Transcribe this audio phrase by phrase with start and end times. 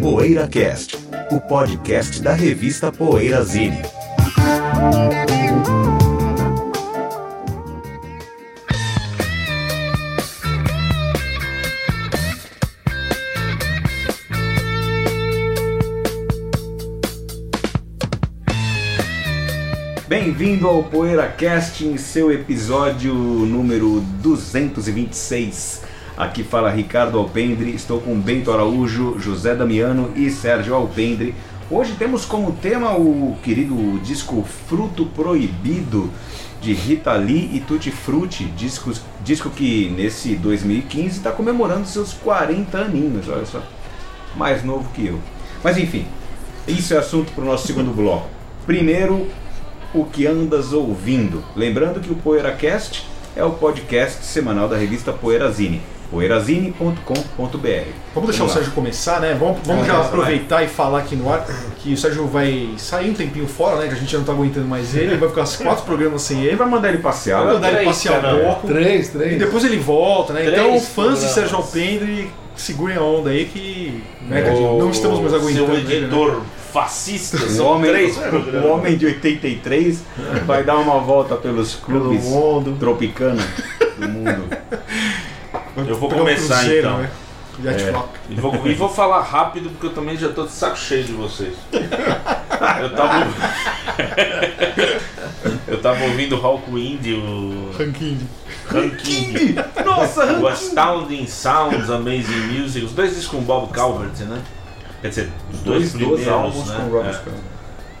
[0.00, 0.96] PoeiraCast,
[1.30, 3.82] o podcast da revista Poeirazine.
[20.08, 25.93] Bem-vindo ao PoeiraCast em seu episódio número 226.
[26.16, 31.34] Aqui fala Ricardo Alpendre, estou com Bento Araújo, José Damiano e Sérgio Alpendre.
[31.68, 36.08] Hoje temos como tema o querido disco Fruto Proibido
[36.60, 38.92] de Rita Lee e Tutti Frutti, disco,
[39.24, 43.60] disco que nesse 2015 está comemorando seus 40 aninhos, olha só,
[44.36, 45.18] mais novo que eu.
[45.64, 46.06] Mas enfim,
[46.68, 48.28] isso é assunto para o nosso segundo bloco.
[48.64, 49.26] Primeiro,
[49.92, 51.42] o que andas ouvindo.
[51.56, 53.04] Lembrando que o PoeiraCast
[53.34, 55.82] é o podcast semanal da revista Poeirazine,
[56.14, 57.88] poeirazine.com.br.
[58.14, 59.36] Vamos deixar o Sérgio começar, né?
[59.38, 60.06] Vamos, vamos É, já vai.
[60.06, 61.44] aproveitar e falar aqui no ar
[61.78, 63.88] que o Sérgio vai sair um tempinho fora, né?
[63.88, 66.48] Que a gente já não tá aguentando mais ele, vai ficar quatro programas sem ele,
[66.50, 67.38] Ele vai mandar ele passear.
[67.38, 67.54] vai né?
[67.54, 69.38] mandar ele Três, passear um pouco Três, e três.
[69.38, 70.42] depois ele volta, né?
[70.42, 71.26] Três Então, fãs de.
[71.34, 75.34] Sérgio Alpendre, segurem a onda aí que né, que a gente- O não estamos mais
[75.34, 75.94] aguentando Seu ele, né?
[75.96, 76.40] editor
[76.72, 78.16] fascista, O homem, três
[78.64, 80.02] o homem de 83
[80.46, 82.76] vai dar uma volta pelos Pelo clubes mundo.
[82.78, 83.42] tropicana
[83.98, 84.44] do mundo.
[85.76, 86.98] Eu vou começar, cruzeiro, então.
[86.98, 87.10] né?
[87.64, 87.94] É.
[88.30, 91.12] E vou, e vou falar rápido porque eu também já tô de saco cheio de
[91.12, 91.54] vocês.
[92.80, 93.26] Eu tava.
[95.68, 98.18] eu tava ouvindo Hawkwind, o Ranking.
[98.66, 104.42] Ranking, Nossa, o Astounding Sounds, Amazing Music, os dois discos com Bob Calvert, né?
[105.00, 106.76] Quer dizer, os dois, dois, dois primeiros, álbuns né?
[106.76, 107.54] com Robert É.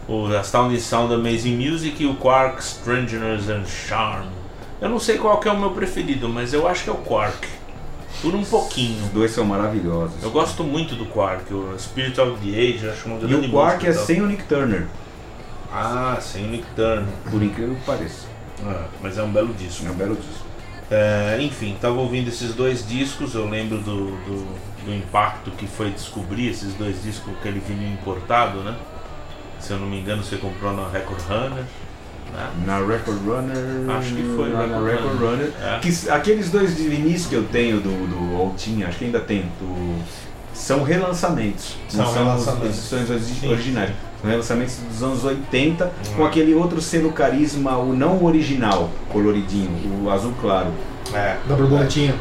[0.06, 4.26] O Astounding Sound Amazing Music e o Quark Strangeness and Charm.
[4.80, 6.96] Eu não sei qual que é o meu preferido, mas eu acho que é o
[6.96, 7.46] Quark.
[8.22, 9.04] Por um pouquinho.
[9.04, 10.22] Os dois são maravilhosos.
[10.22, 13.50] Eu gosto muito do Quark, o Spirit of the Age, acho uma E grande o
[13.50, 14.86] Quark é sem o Nick Turner,
[15.72, 17.04] Ah, sem o Nick Turner.
[17.30, 18.26] por incrível que pareça.
[18.64, 19.86] Ah, mas é um belo disco.
[19.86, 20.44] É um belo disco.
[20.90, 25.90] É, enfim, tava ouvindo esses dois discos, eu lembro do, do, do impacto que foi
[25.90, 28.76] descobrir esses dois discos aquele vinil importado, né?
[29.58, 31.64] Se eu não me engano, você comprou na Record Runner,
[32.34, 32.50] né?
[32.66, 33.96] Na Record Runner.
[33.96, 35.30] Acho que foi na, Record Record Runner.
[35.30, 35.52] Runner.
[35.62, 35.78] É.
[35.80, 39.20] Que, aqueles dois de vinis que eu tenho do, do ou tinha, acho que ainda
[39.20, 40.02] tem, do,
[40.52, 41.76] são relançamentos.
[41.88, 42.76] São não relançamentos.
[42.76, 43.90] são edições origi- Sim, originais.
[44.20, 46.26] São relançamentos dos anos 80 com Uhum.
[46.28, 49.70] aquele outro selo carisma, o não original, coloridinho,
[50.04, 50.68] o azul claro.
[51.12, 51.36] É.
[51.48, 52.14] Da borboletinha.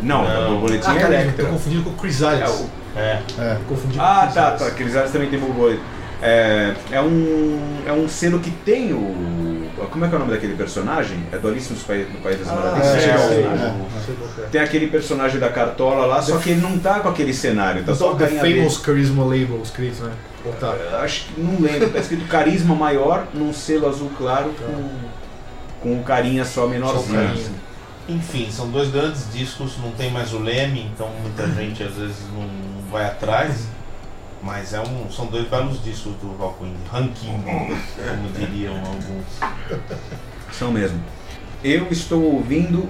[0.00, 0.44] Não, Não.
[0.46, 1.44] a borboletinha Ah, é Electra.
[1.44, 3.20] tô confundindo com o Chris É, o- É.
[3.38, 4.60] É, confundi com Ah, o Chris tá, Alias.
[4.60, 4.66] tá.
[4.68, 5.80] Aqueles ares também tem borboleta.
[6.22, 8.96] É, é, um, é um selo que tem o.
[9.86, 11.18] Como é que é o nome daquele personagem?
[11.32, 11.78] É do Alice no
[12.20, 13.04] País, das Ah, Maravilhas.
[13.04, 14.48] é, é, é, é.
[14.50, 17.94] Tem aquele personagem da cartola lá, só que ele não tá com aquele cenário, tá
[17.94, 18.26] só The.
[18.28, 20.12] Famous Charisma Label escrito, né?
[20.60, 20.74] Tá?
[21.02, 24.88] Acho que não lembro, tá escrito carisma maior num selo azul claro com,
[25.80, 27.04] com o carinha só menorzinho.
[27.04, 27.50] Só o carinha.
[28.08, 32.16] Enfim, são dois grandes discos, não tem mais o Leme, então muita gente às vezes
[32.34, 32.48] não
[32.90, 33.66] vai atrás.
[34.42, 39.24] Mas é um, são dois belos discos do Rockwind, ranking, como diriam alguns.
[40.52, 41.02] São mesmo.
[41.62, 42.88] Eu estou ouvindo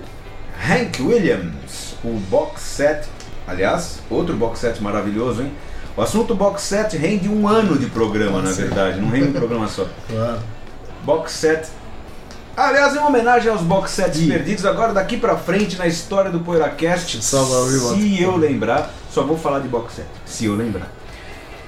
[0.69, 3.09] Hank Williams, o box set.
[3.47, 5.53] Aliás, outro box set maravilhoso, hein?
[5.97, 9.67] O assunto box set rende um ano de programa, na verdade, não rende um programa
[9.67, 9.87] só.
[10.09, 10.41] Claro.
[11.03, 11.69] Box set.
[12.57, 17.23] Aliás, em homenagem aos box sets perdidos, agora daqui pra frente na história do PoeiraCast,
[17.23, 20.57] Só vai ouvir o se eu lembrar, só vou falar de box set, se eu
[20.57, 20.98] lembrar.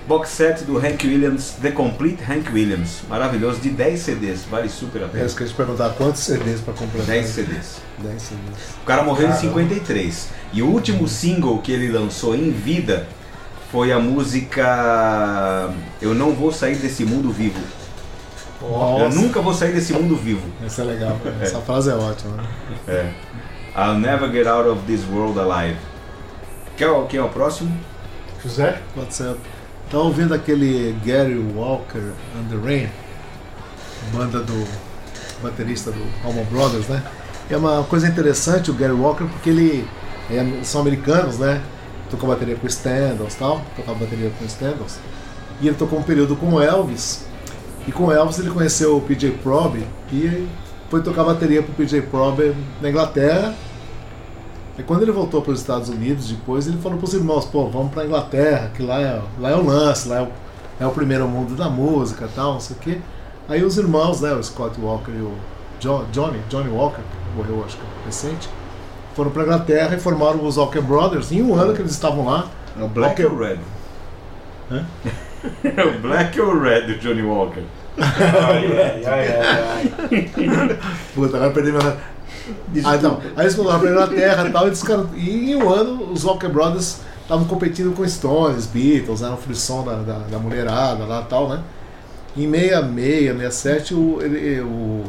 [0.09, 5.03] Box set do Hank Williams, The Complete Hank Williams, maravilhoso, de 10 CDs, vale super
[5.03, 5.25] a É pena.
[5.27, 7.07] isso que eu ia te perguntar, quantos CDs pra completar?
[7.07, 7.77] 10 CDs.
[7.99, 8.57] 10 CDs.
[8.83, 9.49] O cara morreu em Caramba.
[9.49, 10.29] 53.
[10.53, 13.07] E o último single que ele lançou em vida
[13.71, 15.73] foi a música
[16.03, 17.61] Eu Não Vou Sair Desse Mundo Vivo.
[18.63, 20.47] Eu Nossa, nunca vou sair desse mundo vivo.
[20.63, 21.19] essa é legal.
[21.41, 22.37] Essa frase é ótima.
[22.37, 22.45] Né?
[22.89, 23.11] É.
[23.75, 25.79] I'll never get out of this world alive.
[26.77, 27.75] Quem é o, quem é o próximo?
[28.43, 28.79] José?
[28.95, 29.35] Pode ser.
[29.91, 32.89] Tá ouvindo aquele Gary Walker and the Rain,
[34.13, 34.65] banda do
[35.43, 37.03] baterista do Allman Brothers, né?
[37.51, 39.85] É uma coisa interessante o Gary Walker porque ele
[40.31, 41.61] é, são americanos, né?
[42.09, 44.99] Tocou bateria com Standals e tal, tocava bateria com Standals.
[45.61, 47.25] E ele tocou um período com o Elvis.
[47.89, 50.47] E com o Elvis ele conheceu o PJ Proby e
[50.89, 53.57] foi tocar bateria pro PJ Proby na Inglaterra.
[54.81, 57.67] E quando ele voltou para os Estados Unidos, depois ele falou para os irmãos: pô,
[57.69, 60.29] vamos para Inglaterra, que lá é, lá é o lance, lá é o,
[60.81, 62.99] é o primeiro mundo da música tal, não sei o quê.
[63.49, 65.33] Aí os irmãos, né, o Scott Walker e o
[65.79, 68.49] Jo- Johnny, Johnny Walker, que morreu acho que recente,
[69.15, 71.31] foram para Inglaterra e formaram os Walker Brothers.
[71.33, 72.47] Em um ano que eles estavam lá,
[72.79, 73.59] É o Black Walker- ou Red?
[74.71, 74.85] Hã?
[75.65, 77.63] É o Black ou Red do Johnny Walker?
[78.01, 80.79] Ai, ai, ai, ai.
[81.15, 81.81] Puta, agora perdi meu.
[82.85, 83.31] Ah.
[83.37, 86.25] Aí eles foram lá pra Inglaterra e tal, e, ficaram- e em um ano os
[86.25, 91.25] Walker Brothers estavam competindo com Stones, Beatles, eram o da, da, da mulherada lá e
[91.31, 91.61] tal, né?
[92.37, 95.05] Em 66, 67, o, ele, o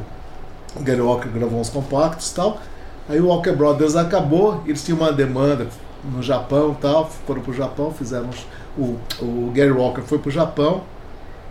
[0.81, 2.59] Gary Walker gravou uns compactos e tal.
[3.09, 5.67] Aí o Walker Brothers acabou, eles tinham uma demanda
[6.03, 8.29] no Japão e tal, foram pro Japão, fizeram.
[8.77, 10.81] O, o Gary Walker foi pro Japão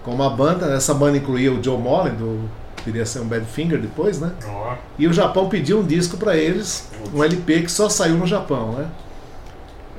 [0.04, 2.48] com uma banda, essa banda incluía o Joe Mollen, do,
[2.84, 4.32] viria a ser um Badfinger depois, né?
[4.98, 8.72] E o Japão pediu um disco para eles, um LP que só saiu no Japão,
[8.72, 8.88] né?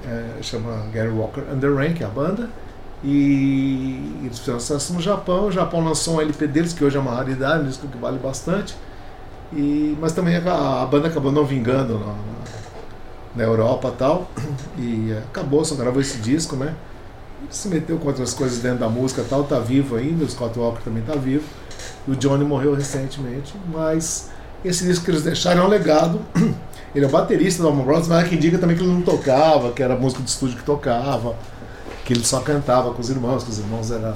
[0.07, 2.50] É, chama Gary Walker é a banda.
[3.04, 5.45] E eles fizeram sucesso no Japão.
[5.48, 8.19] O Japão lançou um LP deles, que hoje é uma raridade, um disco que vale
[8.19, 8.75] bastante.
[9.54, 12.13] E, mas também a, a banda acabou não vingando na,
[13.36, 14.31] na- Europa e tal.
[14.78, 16.75] E é, acabou, só gravou esse disco, né?
[17.42, 20.30] Ele se meteu com outras coisas dentro da música e tal, tá vivo ainda, o
[20.30, 21.44] Scott Walker também tá vivo.
[22.07, 24.30] O Johnny morreu recentemente, mas
[24.66, 26.19] esse disco que eles deixaram é um legado.
[26.94, 29.72] Ele é baterista do Alma Brothers, mas há quem diga também que ele não tocava,
[29.72, 31.38] que era música de estúdio que tocava,
[32.04, 34.13] que ele só cantava com os irmãos, que os irmãos eram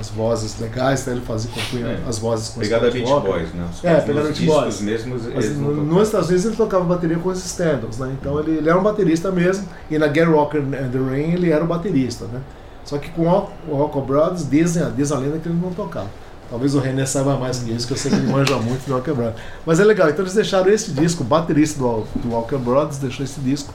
[0.00, 2.08] as vozes legais, então ele fazia compunha É.
[2.08, 3.28] as vozes com Pegada Beach Walker.
[3.32, 3.66] Boys, né?
[3.72, 4.80] Os- É, pegada Beach Boys.
[4.80, 8.14] mesmos, Mas nos Estados Unidos ele tocava bateria com os Standards, né?
[8.20, 11.50] Então ele, ele era um baterista mesmo, e na Gary Walker and the Rain ele
[11.50, 12.40] era o baterista, né?
[12.84, 16.08] Só que com o o Rock Brothers dizem, diz a lenda que ele não tocava.
[16.50, 18.92] Talvez o René saiba mais que isso, que eu sei que ele manja muito do
[18.92, 19.36] Walker Brothers.
[19.64, 23.24] Mas é legal, então eles deixaram esse disco, o baterista do, do Walker Brothers deixou
[23.24, 23.72] esse disco,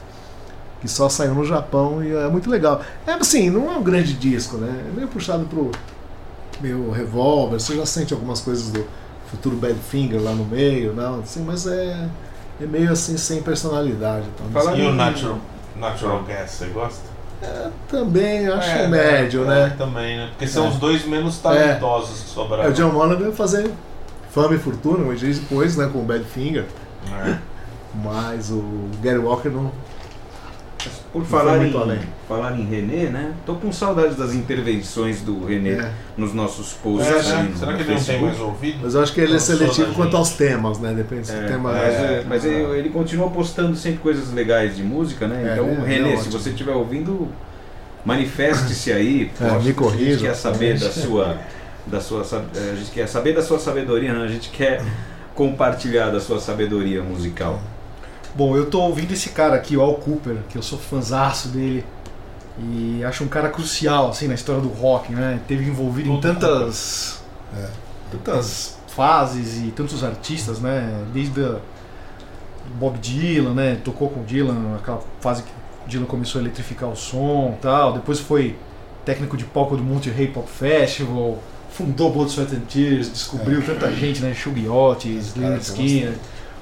[0.80, 2.80] que só saiu no Japão e é muito legal.
[3.04, 4.84] É assim, não é um grande disco, né?
[4.88, 5.72] É meio puxado pro
[6.60, 8.84] meio Revolver, você já sente algumas coisas do
[9.30, 12.08] futuro Badfinger lá no meio, não, assim, mas é,
[12.60, 14.26] é meio assim sem personalidade.
[14.34, 15.38] Então, Fala E o em- Natural,
[15.74, 17.00] natural Gas, você gosta?
[17.88, 19.74] Também acho É, médio, é, né?
[19.78, 20.28] Também, né?
[20.30, 20.68] Porque são É.
[20.68, 22.70] os dois menos talentosos que É, sobraram.
[22.70, 23.70] o John Molland veio fazer
[24.30, 26.64] fama e fortuna, um dia depois, né, com o Badfinger,
[27.26, 27.36] É.
[27.94, 28.62] mas o
[29.02, 29.70] Gary Walker não.
[31.12, 31.98] Por falar em, além.
[32.28, 33.32] falar em René, né?
[33.44, 35.92] Tô com saudades das intervenções do René É.
[36.16, 37.08] nos nossos posts.
[37.08, 37.48] É, né?
[37.50, 38.78] no Será que ele não tem mais ouvido?
[38.82, 40.92] Mas eu acho que ele é seletivo quanto aos temas, né?
[40.94, 44.76] Depende se É, o tema mas, é, mas ele, ele continua postando sempre coisas legais
[44.76, 45.48] de música, né?
[45.48, 47.28] É, então, é Renê, se você estiver ouvindo,
[48.04, 49.30] manifeste-se aí.
[49.40, 51.38] É, Poxa, me corrija, A gente quer saber da sua,
[51.86, 52.22] da sua.
[52.22, 54.22] A gente quer saber da sua sabedoria, não?
[54.22, 54.82] A gente quer
[55.34, 57.60] compartilhar da sua sabedoria musical.
[58.38, 61.84] Bom, eu tô ouvindo esse cara aqui, o Al Cooper, que eu sou fanzaço dele.
[62.56, 65.40] E acho um cara crucial, assim, na história do rock, né?
[65.48, 67.20] Teve envolvido em Todo tantas.
[68.12, 71.04] tantas fases e tantos artistas, né?
[71.12, 71.56] Desde a
[72.78, 73.80] Bob Dylan, né?
[73.82, 75.50] Tocou com o Dylan, aquela fase que
[75.84, 77.94] o Dylan começou a eletrificar o som e tal.
[77.94, 78.54] Depois foi
[79.04, 81.38] técnico de palco do Monte Rei Pop Festival,
[81.72, 84.32] fundou Blood, Sweat and Tears, descobriu tanta gente, né?
[84.32, 86.14] Shug Otis, Leonard tem Skinner,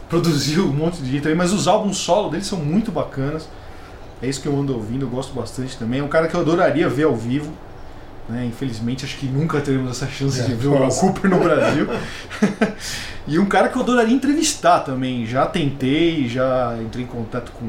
[0.09, 3.49] produziu um monte de gente aí, mas os álbuns solo dele são muito bacanas.
[4.23, 6.01] É isso que eu ando ouvindo, eu gosto bastante também.
[6.01, 7.53] É um cara que eu adoraria ver ao vivo.
[8.29, 8.45] Né?
[8.47, 10.89] Infelizmente, acho que nunca teremos essa chance de É, ver o Al.
[10.91, 11.87] Cooper no Brasil.
[13.27, 15.27] e um cara que eu adoraria entrevistar também.
[15.27, 17.67] Já tentei, já entrei em contato com,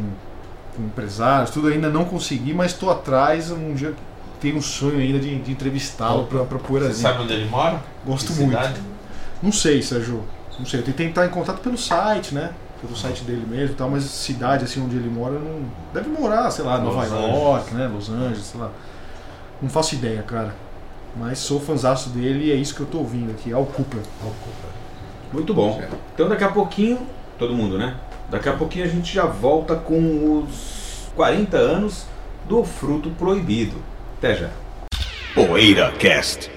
[0.75, 3.51] com empresários, tudo ainda não consegui, mas estou atrás.
[3.51, 3.93] Um dia
[4.39, 7.09] tenho um sonho ainda de, de entrevistá-lo para Você Poeirazinha.
[7.09, 7.79] sabe onde ele mora?
[8.05, 8.51] Gosto Que muito.
[8.57, 8.79] cidade?
[9.43, 10.23] Não sei, Sérgio.
[10.57, 10.79] Não sei.
[10.79, 12.51] Eu tentei entrar em contato pelo site, né?
[12.81, 15.61] Pelo site dele mesmo e tal, mas cidade assim onde ele mora, não.
[15.93, 17.87] Deve morar, sei lá, Nova Los York, né?
[17.87, 18.71] Los Angeles, sei lá.
[19.61, 20.53] Não faço ideia, cara.
[21.15, 24.01] Mas sou fanzaço dele e é isso que eu tô ouvindo aqui, Al Cooper.
[25.33, 25.81] Muito bom.
[26.13, 26.99] Então daqui a pouquinho,
[27.39, 27.95] todo mundo, né?
[28.29, 32.05] Daqui a pouquinho a gente já volta com os 40 anos
[32.47, 33.77] do Fruto Proibido.
[34.17, 34.49] Até já.
[35.33, 36.56] Poeira Cast.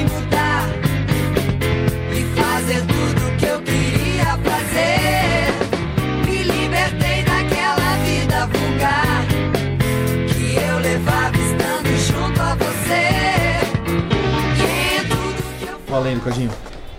[16.01, 16.49] Valendo, Cadinho.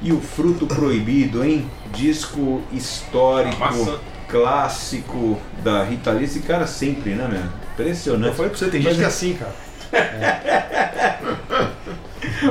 [0.01, 1.69] E o Fruto Proibido, hein?
[1.93, 6.25] Disco histórico, clássico da Rita Lee.
[6.25, 7.41] Esse cara sempre, né, meu?
[7.41, 7.47] Eu
[7.85, 8.37] Impressionante.
[8.37, 9.55] falei pra você, tem Mas gente que é é- assim, cara.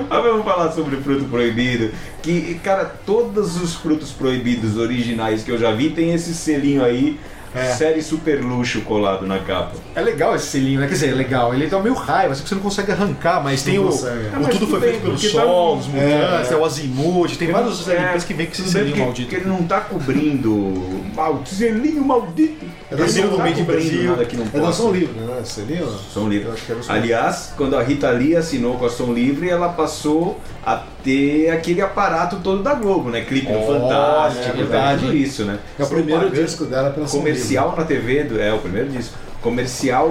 [0.09, 1.91] Mas vamos falar sobre Fruto Proibido.
[2.21, 7.17] Que, cara, todos os frutos proibidos originais que eu já vi tem esse selinho aí,
[7.53, 7.73] É.
[7.73, 9.73] série super luxo colado na capa.
[9.93, 10.87] É legal esse selinho, né?
[10.87, 11.53] Quer dizer, é legal.
[11.53, 14.27] Ele dá meio raiva, assim que você não consegue arrancar, mas tem Não o, consegue.
[14.27, 16.45] o mas Tudo tudo Foi bem, Feito pelo tá- Sol, os Mutantes, É, é.
[16.47, 19.29] tem o Azimuth, tem vários É, LPs que vem com esse selinho maldito.
[19.29, 21.01] porque ele não tá cobrindo.
[21.15, 22.65] Mal, selinho maldito.
[22.91, 24.03] É da não tá Livre cobrindo Brasil.
[24.11, 24.71] nada que não É da.
[24.73, 25.41] Som Livre, né?
[25.45, 25.87] Selinho?
[26.13, 26.49] Som Livre.
[26.89, 31.81] Aliás, quando a Rita Lee assinou com a Som Livre, ela passou a ter aquele
[31.81, 33.21] aparato todo da Globo, né?
[33.21, 34.53] Clipe no Olha, Fantástico, é né?
[34.53, 35.01] verdade.
[35.05, 35.57] tudo isso, né?
[35.79, 38.89] É o primeiro Propaganda- disco dela pela Som Comercial na TV, do, é o primeiro
[38.89, 39.17] disco.
[39.41, 40.09] Comercial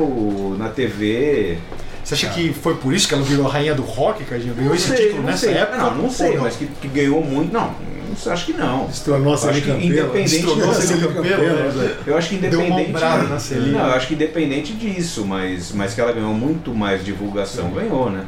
[0.59, 1.59] na TV.
[2.03, 4.55] Você acha que foi por isso que ela virou a rainha do rock, Cadinho?
[4.55, 5.55] Ganhou Não esse sei, título não nessa sei.
[5.55, 5.77] época?
[5.77, 6.43] Não, não sei, não?
[6.45, 7.53] mas que, que ganhou muito.
[7.53, 7.73] Não,
[8.27, 8.89] não acho que não.
[9.05, 9.85] Tornou a que Campeiro.
[9.85, 11.97] independente a Celine Campeiro, né?
[12.07, 12.89] Eu acho que Deu uma independente.
[12.91, 13.39] ombrada na.
[13.73, 18.11] Não, eu acho que independente disso, mas, mas que ela ganhou muito mais divulgação, ganhou,
[18.11, 18.25] né?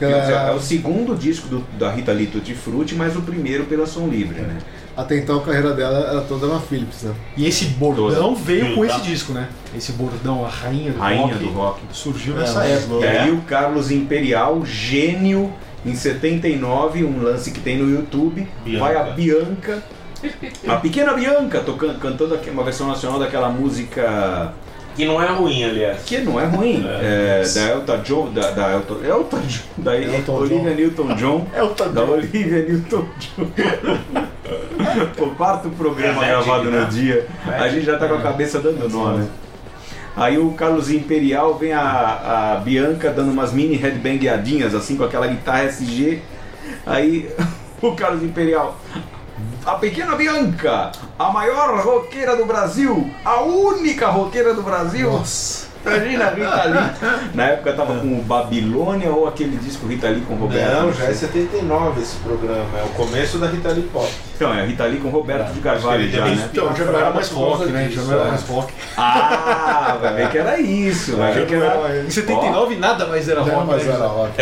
[0.00, 3.86] Ela- É o segundo disco do- da Rita Lee Tutti Frutti, mas o primeiro pela
[3.86, 4.58] Som Livre, né?
[4.94, 7.12] Até então a carreira dela era toda na Philips, né?
[7.36, 9.48] E esse bordão veio com esse disco, né?
[9.76, 11.80] Esse bordão, a rainha do Rainha rock, do rock.
[11.92, 13.04] surgiu É, nessa época.
[13.04, 13.20] E É.
[13.20, 15.52] aí o Carlos Imperial, gênio,
[15.86, 18.84] em 79, um lance que tem no YouTube, Bianca.
[18.84, 19.82] vai a Bianca,
[20.66, 24.52] a pequena Bianca, tocando, cantando aqui uma versão nacional daquela música
[24.96, 26.02] Que não é ruim, aliás.
[26.04, 27.42] que não é ruim, É.
[27.44, 30.74] é, da Elton John, da, da Elton, Elton John, da Elton Olivia John.
[30.74, 31.92] Newton-John, É o Tadeu.
[31.94, 33.46] da Olivia Newton-John.
[35.18, 38.88] o quarto programa É, gravado no dia, a gente já tá com a cabeça dando
[38.88, 39.26] nó, né?
[40.16, 45.26] Aí o Carlos Imperial vem a, a Bianca dando umas mini headbangueadinhas assim com aquela
[45.26, 46.22] guitarra SG.
[46.86, 47.30] Aí
[47.82, 48.78] o Carlos Imperial,
[49.64, 55.10] a pequena Bianca, a maior roqueira do Brasil, a única roqueira do Brasil.
[55.10, 55.65] Nossa.
[55.86, 57.30] Imagina a Rita Lee.
[57.34, 60.82] Na época tava com o Babilônia ou aquele disco Rita Lee com o Roberto.
[60.82, 62.64] Não, já é 79 esse programa.
[62.78, 64.10] É o começo da Rita Lee Pop.
[64.34, 66.48] Então, é a Rita Lee com o Roberto de Carvalho já, né?
[66.52, 67.88] Então, já não era mais rock, né?
[67.90, 68.28] Já não era é.
[68.28, 68.72] mais rock.
[68.96, 71.98] Ah, vai ver que era isso, vai ver que era...
[72.04, 73.94] Em 79 nada mais era rock, mas né?
[73.94, 74.32] era rock.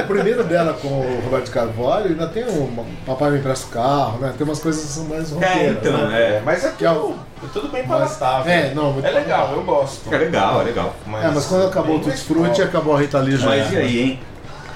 [0.00, 4.18] O primeiro dela com o Roberto Carvalho ainda tem o Papai Me Empresta o Carro,
[4.20, 4.32] né?
[4.36, 5.76] Tem umas coisas que são mais É, roqueiras.
[5.80, 6.20] então, né?
[6.20, 6.42] é.
[6.44, 7.14] Mas é Que é o-
[7.52, 8.52] tudo, é bem Mas- palatável.
[8.52, 10.12] é, não, é legal, eu gosto.
[10.12, 10.94] É legal, é legal.
[11.22, 13.46] É, mas quando acabou o Tutti Frutti, acabou a Rita Lee já.
[13.46, 14.20] Mas e aí, hein?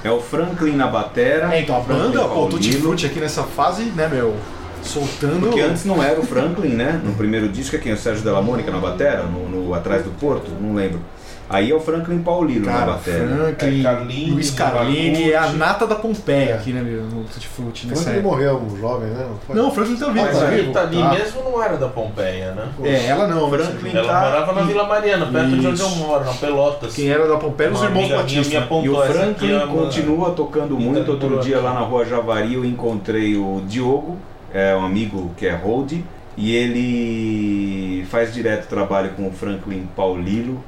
[0.04, 1.52] É o Franklin na batera.
[1.54, 2.72] É, então a banda, pô, o Tutti.
[2.78, 4.36] Frutti aqui nessa fase, né, meu?
[4.82, 5.40] Soltando.
[5.48, 7.00] Porque antes não era o Franklin, né?
[7.02, 7.92] No primeiro disco é quem?
[7.92, 11.00] O Sérgio Della Mônica na batera, no, no Atrás do Porto, não lembro.
[11.48, 13.26] Aí é o Franklin Paulino na Cara, batera.
[13.28, 17.02] Franklin, É, Carlini, Luiz Carlini, é a nata da Pompeia aqui, né, meu?
[17.04, 17.48] No Tutti
[17.86, 19.26] nessa Franklin morreu um jovem, né?
[19.46, 19.54] Foi?
[19.54, 20.24] Não, o Franklin tá vivo.
[20.26, 20.66] Mas tá a vivo?
[20.66, 21.08] Rita Lee Tá.
[21.10, 22.68] mesmo não era da Pompeia, né?
[22.82, 23.48] É, ela não.
[23.48, 23.90] Franklin?
[23.96, 25.96] Ela tá- morava na Vila Mariana, perto de onde eu Isso.
[25.98, 26.94] moro, na Pelotas.
[26.94, 28.58] Quem era da Pompeia eram os irmãos minha Batista.
[28.58, 31.10] apontou E o Franklin é uma- continua tocando Rita muito.
[31.12, 34.16] Outro dia lá na rua Javari eu encontrei o Diogo,
[34.52, 36.04] é um amigo que é road,
[36.36, 40.62] e ele faz direto trabalho com o Franklin Paulilo.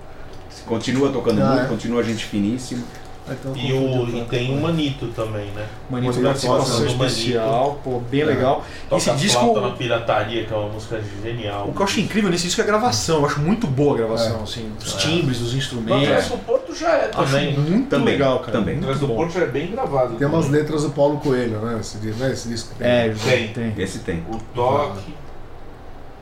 [0.68, 1.66] Continua tocando Ah, muito, é?
[1.68, 2.84] continua gente finíssima.
[3.30, 4.24] Ah, então E, o, e Franklin.
[4.30, 5.66] tem o Manito também, né?
[5.90, 8.64] Manito Manito participação Costa, especial, pô, bem legal.
[8.88, 9.60] Toca Esse disco.
[9.60, 11.68] na pirataria, que é uma música genial.
[11.68, 13.18] O que eu acho incrível nesse disco é a gravação.
[13.18, 14.42] Eu acho muito boa a gravação, É.
[14.44, 14.72] assim.
[14.82, 14.96] Os É.
[14.96, 16.04] timbres, os instrumentos.
[16.08, 17.52] Atrás do Porto já é Acho também.
[17.52, 17.58] né?
[17.70, 18.52] muito Também, legal, cara.
[18.52, 18.74] também.
[18.76, 19.16] Muito Atrás do bom.
[19.16, 20.14] Porto já é bem gravado.
[20.16, 20.60] Tem umas também.
[20.62, 21.78] letras do Paulo Coelho, né?
[21.80, 22.32] Esse, né?
[22.32, 22.70] Esse disco.
[22.80, 23.48] É, Tem.
[23.48, 23.74] tem.
[23.76, 24.24] Esse tem.
[24.32, 25.12] O toque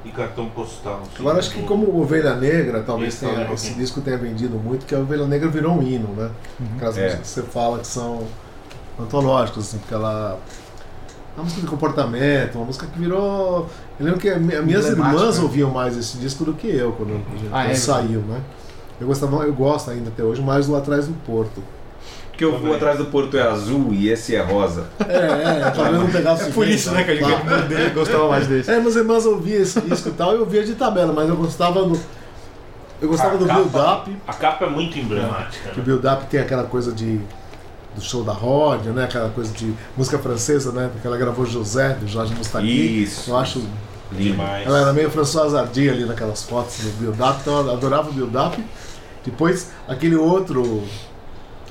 [0.06, 1.02] e cartão postal.
[1.18, 4.94] Agora acho que como Ovelha Negra, talvez tenha, um esse disco tenha vendido muito, que
[4.94, 6.30] a Ovelha Negra virou um hino, né?
[6.76, 7.04] Aquelas É.
[7.04, 8.22] músicas que você fala que são
[8.98, 10.38] antológicas, assim, porque ela.
[11.36, 13.68] É uma música de comportamento, uma música que virou.
[13.98, 17.14] Eu lembro que a mi- minhas irmãs ouviam mais esse disco do que eu quando,
[17.52, 17.74] Ah, quando é?
[17.74, 18.40] saiu, né?
[18.98, 21.62] Eu, gostava, eu gosto ainda até hoje mais do Atrás do Porto.
[22.36, 22.74] Porque o Também.
[22.74, 24.84] atrás do Porto é azul e esse é rosa.
[25.08, 25.14] É,
[25.66, 27.88] é, talvez não pegasse É por isso, né, que a gente Tá.
[27.94, 28.70] gostava mais desse.
[28.70, 31.82] É, meus irmãos ouviam esse disco e tal, eu ouvia de tabela, mas eu gostava
[31.84, 31.98] do.
[33.00, 35.70] Eu gostava A do capa- build-up, A capa é muito emblemática.
[35.70, 35.84] que o né?
[35.84, 37.18] build-up tem aquela coisa de.
[37.94, 39.04] do show da Ródia, né?
[39.04, 40.90] Aquela coisa de música francesa, né?
[41.00, 43.02] Que ela gravou José, do Jorge Mustaki.
[43.02, 43.30] Isso.
[43.30, 43.62] Eu acho.
[44.12, 44.66] Demais.
[44.66, 48.62] Ela era meio François Hardy ali naquelas fotos do build-up, então eu adorava o build-up.
[49.24, 50.84] Depois, aquele outro.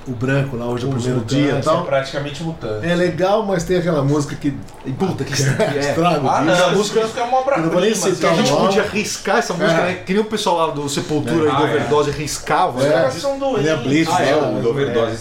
[0.07, 1.83] O branco lá hoje é o Os primeiro mutantes, dia e É tal.
[1.85, 2.85] praticamente mutante.
[2.85, 4.53] É legal, mas tem aquela música que
[4.85, 5.79] E puta, que é.
[5.79, 7.95] estraga o Ah, não, a música- é uma obra prima.
[7.95, 9.85] citar A gente podia riscar essa música, É.
[9.85, 9.93] né?
[10.05, 11.53] Que nem o pessoal lá do Sepultura É.
[11.53, 11.69] e do é.
[11.69, 12.77] Overdose riscava.
[12.77, 12.91] Os né?
[12.93, 13.79] caras são a doentes.
[13.81, 14.57] Blitz, Ah, é, né?
[14.59, 15.15] o do Overdose,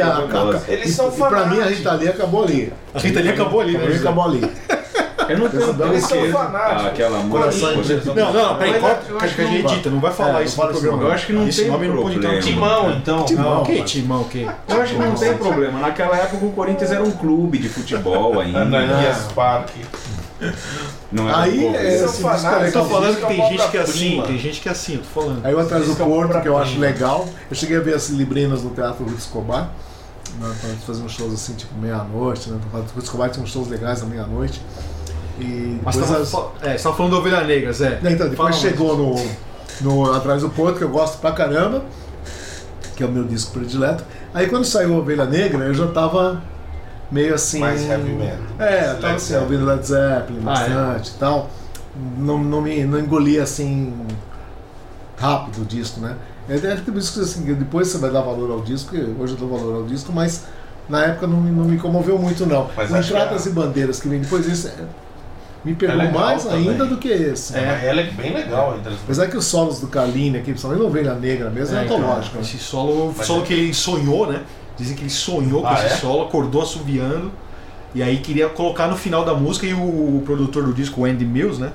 [0.00, 1.78] É, a, a- Eles e, são e pra mim a fanáticos.
[1.78, 2.72] Rita Lee acabou ali.
[2.94, 3.86] A Rita Lee acabou ali, A né?
[3.86, 4.08] Rita Lee José?
[4.08, 4.52] acabou ali.
[5.28, 6.86] Eu não tenho Eles são que- fanáticos.
[6.86, 8.14] Aquela Coração música.
[8.14, 10.60] Não, não, peraí, corta, eu que acho a gente edita, não vai falar É, isso
[10.60, 11.02] no programa.
[11.02, 12.40] Eu acho que não Esse tem problema.
[12.40, 13.24] Timão, então.
[13.24, 13.54] Timão.
[13.56, 14.48] Não, que timão, que?
[14.68, 15.80] Eu acho que não tem problema.
[15.80, 18.62] Naquela época o Corinthians era um clube de futebol ainda.
[18.62, 19.70] Ananias Park.
[21.10, 22.74] Não era Aí, um é, é fanáticos.
[22.74, 24.98] Eu tô falando que tem gente que é assim, tem gente que é assim, eu
[25.00, 25.44] tô falando.
[25.44, 27.26] Aí o Atrás do Porto, que eu acho legal.
[27.50, 29.70] Eu cheguei a ver as Librinas no Teatro Ruth Escobar.
[30.38, 32.58] Nós nós fazíamos shows assim, tipo meia-noite, né?
[32.94, 34.62] O Escobar tinha uns shows legais à meia-noite.
[35.40, 37.98] E Mas as- é, tava falando da Ovelha Negra, Zé.
[38.02, 39.26] Não, Então, depois Fala, chegou no,
[39.80, 41.84] no Atrás do Porto, que eu gosto pra caramba,
[42.96, 44.04] que é o meu disco predileto.
[44.34, 46.42] Aí quando saiu Ovelha Negra, eu já tava
[47.10, 47.60] meio assim.
[47.60, 48.38] Mais heavy metal.
[48.58, 50.68] É, tava assim, ouvindo Led Zeppelin Ah, é?
[50.68, 51.50] bastante e tal.
[52.18, 53.92] Não, não me não engoli assim
[55.16, 56.14] rápido o disco, né?
[56.48, 59.34] É deve ter discos assim, que depois você vai dar valor ao disco, que hoje
[59.34, 60.44] eu dou valor ao disco, mas
[60.88, 62.68] na época não, me- não me comoveu muito não.
[62.76, 64.74] Mas Entradas que e Bandeiras que vem depois desse é,
[65.68, 66.68] me pegou legal mais também.
[66.70, 67.56] ainda do que esse.
[67.56, 70.82] É, ela é bem legal entre as Apesar que os solos do Carline aqui, principalmente
[70.84, 72.36] Ovelha Negra mesmo, é, É, antológico.
[72.36, 72.42] né?
[72.42, 74.42] Esse solo, Mas solo é- que ele sonhou, né?
[74.76, 75.88] Dizem que ele sonhou com Ah, esse é?
[75.96, 77.30] solo, acordou assobiando.
[77.94, 81.04] E aí queria colocar no final da música e o, o produtor do disco, o
[81.04, 81.72] Andy Mills, né?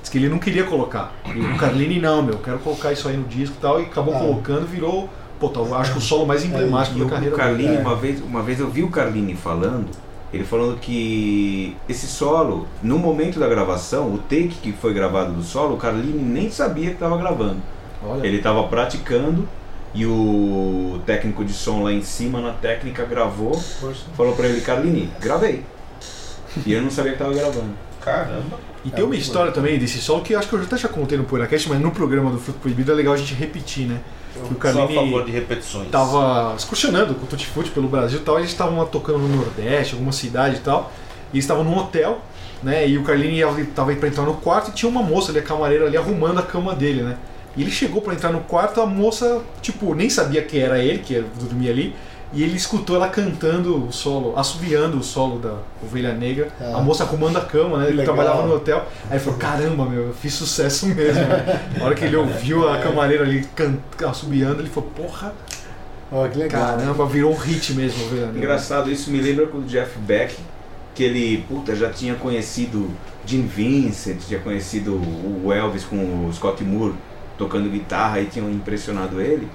[0.00, 1.12] Diz que ele não queria colocar.
[1.34, 3.80] E o Carlini, não, meu, quero colocar isso aí no disco e tal.
[3.80, 4.18] E acabou Ah.
[4.18, 5.08] colocando, virou.
[5.40, 7.80] Pô, tá, eu acho que o solo mais emblemático E da o carreira Carlini, dele.
[7.82, 9.86] uma vez, uma vez eu vi o Carlini falando,
[10.34, 15.42] ele falando que esse solo, no momento da gravação, o take que foi gravado do
[15.42, 17.62] solo, o Carlini nem sabia que estava gravando.
[18.04, 19.48] Olha, Ele estava praticando
[19.94, 23.54] e o técnico de som lá em cima na técnica gravou,
[24.16, 25.64] falou para ele, Carlini, gravei.
[26.66, 27.74] E eu não sabia que estava gravando.
[28.00, 28.58] Caramba.
[28.84, 31.16] E tem uma história também desse solo que eu acho que eu até já contei
[31.16, 34.00] no PoeiraCast, mas no programa do Fruto Proibido é legal a gente repetir, né?
[34.36, 35.88] O Só a favor de repetições.
[35.90, 39.28] tava excursionando com o Tutti Frutti pelo Brasil e tal, eles estavam lá tocando no
[39.36, 40.92] Nordeste, alguma cidade e tal,
[41.32, 42.18] e eles estavam num hotel,
[42.62, 45.30] né, e o Carlini ia- tava aí pra entrar no quarto e tinha uma moça
[45.30, 47.16] ali, a camareira ali, arrumando a cama dele, né.
[47.56, 50.98] E ele chegou pra entrar no quarto, a moça, tipo, nem sabia que era ele,
[50.98, 51.94] que dormia ali,
[52.32, 56.78] e ele escutou ela cantando o solo, assoviando o solo da Ovelha Negra, Ah.
[56.78, 58.14] a moça arrumando a cama, né, ele legal.
[58.14, 61.70] trabalhava no hotel, aí ele falou, caramba, meu, eu fiz sucesso mesmo, né?
[61.78, 63.76] Na hora que ele ouviu a camareira ali can-
[64.08, 65.32] assobiando, ele falou, porra,
[66.12, 66.76] Ó, que legal.
[66.76, 68.38] Caramba, virou um hit mesmo, Ovelha Negra.
[68.38, 70.36] Engraçado, isso me lembra com o Jeff Beck,
[70.94, 72.88] que ele, puta, já tinha conhecido
[73.26, 76.94] Jim Vincent, tinha conhecido o Elvis com o Scott Moore
[77.36, 79.48] tocando guitarra e tinham impressionado ele.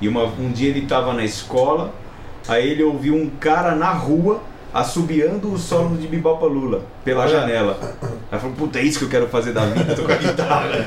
[0.00, 1.94] E uma- um dia ele estava na escola,
[2.48, 4.40] aí ele ouviu um cara na rua
[4.72, 7.30] assobiando o solo de Bibapa Lula pela Olha.
[7.30, 7.78] janela.
[8.30, 10.84] Aí falou, puta, é isso que eu quero fazer da vida, tocar guitarra.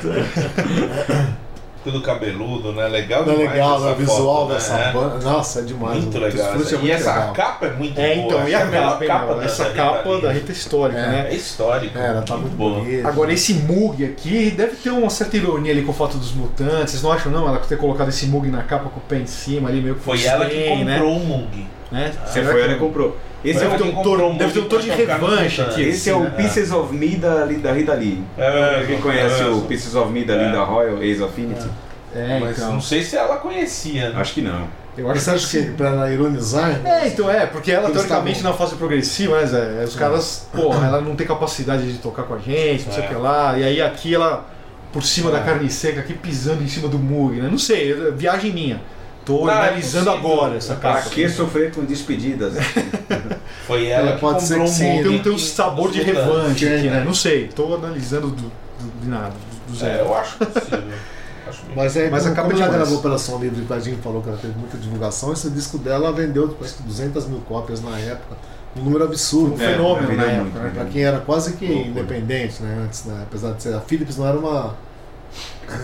[1.87, 2.85] Tudo cabeludo, né?
[2.87, 3.91] Legal Não é demais legal, essa né?
[3.91, 4.91] o visual foto, dessa né?
[4.91, 5.17] banda.
[5.19, 6.03] Nossa, é demais.
[6.03, 6.47] Muito legal.
[6.47, 7.33] Essa- é muito e essa legal.
[7.33, 8.25] capa é muito É, boa.
[8.27, 10.33] então, e a que melhor capa, da- Essa capa Rita da.
[10.33, 11.07] Rita histórica, É.
[11.07, 11.27] né?
[11.31, 11.97] É histórico.
[11.97, 12.79] É, ela tá muito boa.
[12.81, 13.07] bonita.
[13.07, 16.91] Agora, esse Mug aqui deve ter uma certa ironia ali com a foto dos mutantes.
[16.91, 17.47] Vocês não acham, não?
[17.47, 20.03] Ela ter colocado esse Mug na capa com o pé em cima ali, meio que
[20.03, 21.67] Foi ela que desdém, comprou o Mung.
[21.91, 22.11] Né?
[22.25, 23.17] Você Será foi que- ela que comprou.
[23.45, 25.81] Esse é, o, um deve ter um tom de revanche aqui.
[25.83, 26.31] esse é o assim, né?
[26.37, 28.23] Pieces of Me da, da Rita Lee.
[28.37, 30.45] É, Quem conhece é, o Pieces of Me da É.
[30.45, 31.69] Linda Royal, Ace of Infinity?
[32.15, 32.73] É, Mas então.
[32.73, 34.19] não sei se ela conhecia, né?
[34.19, 34.67] Acho que não.
[34.97, 36.81] Eu acho Você acha que pra ironizar?
[36.83, 39.83] É, então é, porque ela teoricamente na fase progressiva, né, Zé?
[39.83, 43.05] Os caras, pô, ela não tem capacidade de tocar com a gente, não sei o
[43.05, 43.07] É.
[43.07, 44.47] que lá, e aí aqui ela,
[44.91, 45.43] por cima da É.
[45.43, 47.47] carne seca, aqui pisando em cima do Mug, né?
[47.49, 48.81] Não sei, é viagem minha.
[49.27, 50.31] Tô Ah, é analisando possível.
[50.33, 51.09] agora essa Pra capa.
[51.09, 52.53] que sofrer com despedidas?
[53.67, 54.83] Foi ela É, que pode ser que sim.
[54.85, 55.03] Mung.
[55.03, 56.91] Tem, um- tem um sabor de revanche aqui, É.
[56.91, 57.03] né?
[57.03, 59.33] Não sei, tô analisando do, do- de nada,
[59.67, 60.05] do, do É, zero.
[60.05, 60.83] eu acho possível.
[61.47, 64.21] Acho Mas, é, Mas como, a capa como é ela Operação Livre, o Tadinho falou
[64.21, 68.35] que ela teve muita divulgação, esse disco dela vendeu que 200 mil cópias na época.
[68.75, 69.53] Um número absurdo.
[69.53, 70.71] Um fenômeno na muito, época, né?
[70.75, 71.87] Pra quem era quase que Loucura.
[71.89, 72.81] independente, né?
[72.83, 73.23] Antes, né?
[73.25, 73.73] Apesar de ser.
[73.73, 74.75] A Philips não era uma.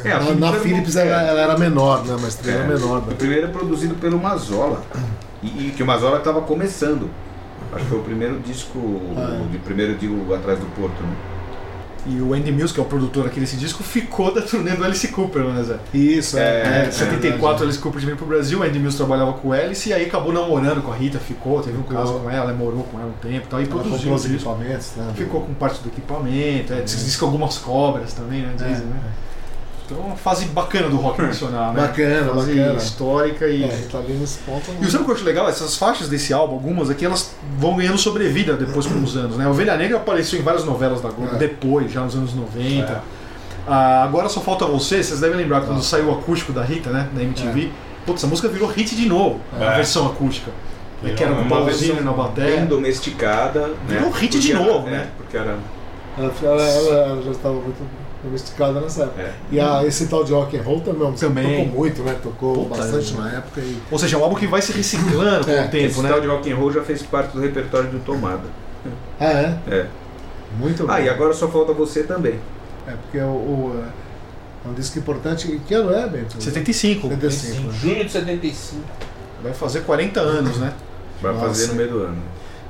[0.05, 2.15] É, a na, Philips na era Philips ela, ela era menor, né?
[2.27, 2.67] Estrela É.
[2.67, 2.99] menor.
[2.99, 3.15] O Né?
[3.17, 4.81] primeiro é produzido pelo Mazola.
[5.41, 7.09] E, e que o Mazola estava começando.
[7.73, 9.43] Acho que foi o primeiro disco, Ah, é.
[9.45, 11.15] o de primeiro disco atrás do Porto, né?
[12.05, 14.83] E o Andy Mills, que é o produtor aqui desse disco, ficou da turnê do
[14.83, 15.77] Alice Cooper, né, Zé?
[15.93, 16.83] Isso, é.
[16.83, 19.87] É, em 74 Alice Cooper veio pro Brasil, o Andy Mills trabalhava com o Alice
[19.87, 22.99] e aí acabou namorando com a Rita, ficou, teve um caso com ela, morou com
[22.99, 25.13] ela um tempo e tal, e produziu o os equipamentos, né?
[25.15, 28.51] Ficou com parte do equipamento, é, diz, diz que algumas cobras também, né?
[28.57, 28.99] Dizem, É, né?
[29.85, 31.81] Então, uma fase bacana do rock nacional, né?
[31.81, 32.77] Bacana, fase bacana.
[32.77, 33.63] histórica e.
[33.63, 34.63] É, tá ali nesse ponto.
[34.81, 35.49] E sabe o que eu acho legal?
[35.49, 39.47] Essas faixas desse álbum, algumas aqui, elas vão ganhando sobrevida depois com os anos, né?
[39.47, 41.37] Ovelha Negra apareceu em várias novelas da Globo É.
[41.37, 43.03] depois, já nos anos 90.
[43.67, 47.07] Ah, agora só falta você, vocês devem lembrar quando saiu o acústico da Rita, né?
[47.13, 47.71] Na MTV.
[48.05, 49.75] Putz, essa música virou hit de novo, a É.
[49.75, 50.51] versão acústica.
[51.01, 52.65] Virou que era com o uma Paulzinho na bem bateria.
[52.65, 53.67] domesticada.
[53.67, 53.75] Né?
[53.87, 55.07] Virou um hit Porque de era- novo, é, né?
[55.17, 55.57] Porque era.
[56.17, 57.81] Ela, ela- ela- ela já estava muito
[58.23, 59.21] domesticada nessa época.
[59.21, 59.33] É.
[59.51, 61.65] E a, esse tal de rock and roll também, é Também.
[61.65, 62.15] tocou muito, né?
[62.23, 63.17] Tocou Puta, bastante é.
[63.17, 65.69] na época e Ou seja, é um álbum que vai se reciclando com É, o
[65.69, 66.09] tempo, Esse né?
[66.09, 68.43] tal de rock and roll já fez parte do repertório do Tomada.
[69.19, 69.85] ah, é, É.
[70.57, 71.03] muito Ah, bom.
[71.03, 72.39] e agora só falta você também.
[72.87, 73.83] É porque o, o,
[74.65, 75.51] é um disco importante.
[75.51, 76.41] E que ano é, Bento?
[76.41, 77.07] 75.
[77.09, 77.61] 75.
[77.67, 77.73] né?
[77.81, 78.81] Junho de 75.
[79.41, 80.73] Vai fazer 40 anos, né?
[81.21, 81.47] Vai Nossa.
[81.47, 82.17] fazer no meio do ano.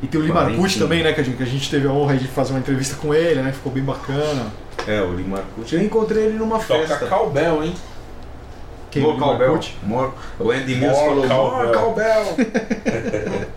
[0.01, 0.83] E tem o Lima Arcudi Quarentinha.
[0.83, 1.13] também, né?
[1.13, 3.41] Que a, gente, que a gente teve a honra de fazer uma entrevista com ele,
[3.41, 3.51] né?
[3.53, 4.47] Ficou bem bacana.
[4.87, 5.75] É, o Lima Arcudi.
[5.75, 7.05] Eu encontrei ele numa Toca festa.
[7.07, 7.73] Cowbell, hein?
[8.91, 9.03] Quem.
[9.03, 9.75] Arcudi?
[9.83, 13.43] More- O Andy Mills More falou More Cowbell." Cowbell.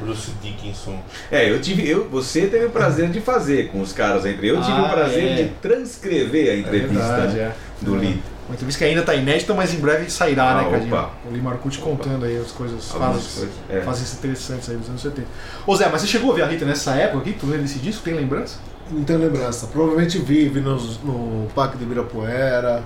[0.00, 0.98] Bruce Dickinson.
[1.30, 1.88] É, eu tive.
[1.88, 4.48] Eu, você teve o prazer de fazer com os caras entre.
[4.48, 5.34] Eu tive Ah, o prazer é.
[5.44, 7.84] de transcrever a entrevista verdade, né, é.
[7.84, 8.20] do Lee.
[8.48, 10.92] Uma entrevista que ainda tá inédita, mas em breve sairá, Ah, né, Cadinho?
[10.94, 11.10] opa.
[11.24, 13.80] O Lima Arcudi contando aí as coisas, fases, coisas, é.
[13.82, 15.26] fases interessantes aí dos anos 70.
[15.66, 17.32] Ô Zé, mas você chegou a ver a Rita nessa época aqui?
[17.38, 18.02] Tu lembra desse disco?
[18.02, 18.58] Tem lembrança?
[18.90, 19.66] Não tenho lembrança.
[19.68, 22.82] Provavelmente vi, vi nos- no, Parque de Ibirapuera.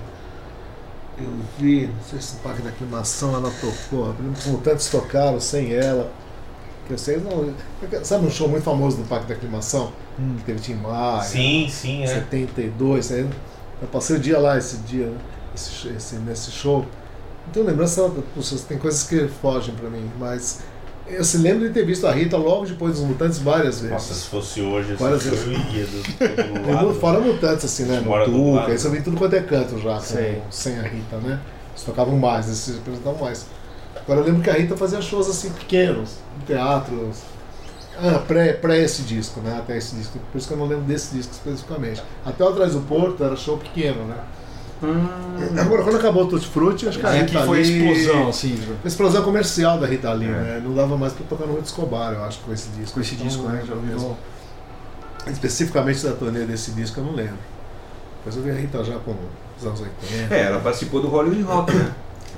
[1.17, 4.13] Eu vi, não sei se no Parque da Aclimação ela tocou.
[4.37, 6.11] Os Mutantes tocaram sem ela.
[6.87, 7.51] Que eu sei, não.
[8.03, 9.91] Sabe um show muito famoso do Parque da Aclimação?
[10.19, 10.35] Hum.
[10.37, 11.21] Que teve Tim Maia.
[11.23, 12.07] Sim, sim, é.
[12.07, 13.11] 72.
[13.11, 13.27] aí
[13.81, 15.17] Eu passei o dia lá esse dia, né?
[15.53, 16.85] esse, esse- nesse show.
[17.45, 20.59] Não tenho lembrança, puxa, tem coisas que fogem pra mim, mas
[21.09, 23.91] eu se lembro de ter visto a Rita logo depois dos Mutantes várias vezes.
[23.91, 25.47] Nossa, se fosse hoje, assim, Várias eu vezes.
[25.47, 26.93] iria do, do lado.
[26.95, 27.99] Fora Mutantes, assim, né?
[27.99, 28.25] No.
[28.25, 31.39] Tuca, isso eu vi tudo quanto é canto já, com- sem a Rita, né?
[31.71, 33.45] Eles tocavam mais, eles se apresentavam mais.
[33.95, 37.17] Agora eu lembro que a Rita fazia shows assim pequenos, em teatros.
[37.99, 39.57] Ah, pré, pré esse disco, né?
[39.57, 40.19] Até esse disco.
[40.31, 42.01] Por isso que eu não lembro desse disco especificamente.
[42.25, 44.17] Até o Atrás do Porto era show pequeno, né?
[45.59, 47.91] Agora, quando acabou o Tutti Frutti, acho que a É, Rita que foi a Lee-
[47.93, 50.31] explosão, assim, a explosão comercial da Rita Lee, É.
[50.31, 50.61] né?
[50.63, 52.93] Não dava mais pra tocar no Ruth Escobar, eu acho, com esse disco.
[52.95, 53.63] com esse Então, disco, né?
[53.67, 54.17] Já virou.
[55.27, 57.37] Especificamente da turnê desse disco, eu não lembro.
[58.19, 59.15] Depois eu vi a Rita já com
[59.59, 60.33] os anos 80.
[60.33, 61.91] É, ela participou do Hollywood Rock, né?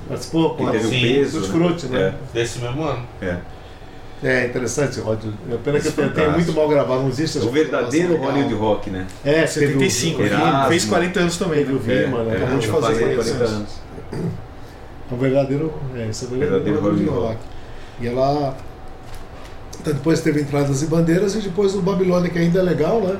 [0.08, 1.40] Participou com teve o sim, peso.
[1.40, 1.58] Tutti né?
[1.68, 2.14] Frutti, né?
[2.32, 3.04] Desse mesmo ano.
[3.20, 3.36] É,
[4.22, 4.42] é.
[4.42, 5.24] É interessante, Rod.
[5.24, 6.14] É pena que eu tenho, Fantástico.
[6.14, 8.16] tenho muito mal gravado, não existe O essa verdadeiro.
[8.16, 9.06] Hollywood Rock, né?
[9.24, 10.68] É, teve o- 75, o- ele Erasmo.
[10.68, 12.04] fez 40 anos também, Teve o viu?
[12.06, 12.32] Vima, né?
[12.34, 13.50] é, Acabou de fazer 40 40 anos.
[13.52, 13.70] anos.
[15.10, 15.72] É um verdadeiro.
[15.96, 17.36] É, esse é o verdadeiro, Hollywood rock.
[18.00, 18.56] E ela.
[19.80, 23.16] Então, depois teve Entradas e Bandeiras e depois o Babilônia, que ainda é legal, né?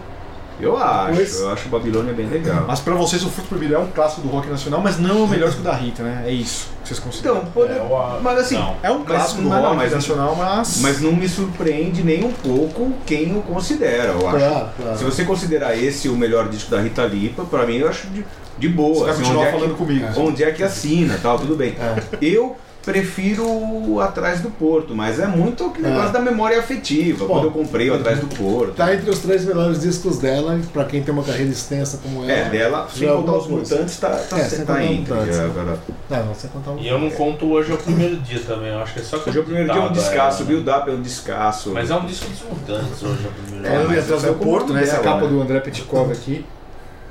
[0.63, 2.65] Eu acho, Depois- eu acho o Babilônia bem legal.
[2.67, 5.23] Mas pra vocês o Fruto Proibido é um clássico do rock nacional, mas não é
[5.23, 6.25] o melhor que o da Rita, né?
[6.27, 7.37] É isso que vocês consideram.
[7.39, 7.73] Então, pode...
[7.73, 8.77] É, o- mas assim, não.
[8.83, 10.81] é um mas- clássico do rock mas- nacional, mas.
[10.81, 14.39] mas não me surpreende nem um pouco quem o considera, eu acho.
[14.39, 14.99] Claro, claro.
[14.99, 18.25] Se você considerar esse o melhor disco da Rita Lipa, pra mim eu acho de,
[18.59, 18.95] de boa.
[18.95, 20.07] Você vai assim, continuar onde é falando que, comigo.
[20.17, 21.75] Onde é que assina, tal, tudo bem.
[21.79, 21.97] É.
[22.21, 25.91] Eu prefiro o Atrás do Porto, mas é muito aquele É.
[25.91, 27.27] negócio da memória afetiva.
[27.27, 28.75] Bom, quando eu comprei o Atrás do Porto.
[28.75, 32.33] Tá entre os três melhores discos dela, pra quem tem uma carreira extensa como ela.
[32.33, 33.75] É, dela, sem é contar os coisa.
[33.75, 35.13] mutantes, tá, tá, É, sem tá entre.
[35.15, 35.39] Mutantes.
[35.39, 35.79] é, agora.
[36.09, 36.79] Não, não, você contar um.
[36.79, 39.19] E eu não conto hoje é o primeiro dia também, eu acho que é só
[39.19, 40.63] que Hoje é o primeiro dia é um descasso, é, viu?
[40.63, 41.71] Dá é um descasso.
[41.71, 43.97] Mas é um disco dos mutantes hoje é o primeiro É, dia.
[43.97, 44.83] É atrás do é o Porto, né?
[44.83, 45.29] Essa capa né?
[45.29, 46.45] do André Petkov aqui,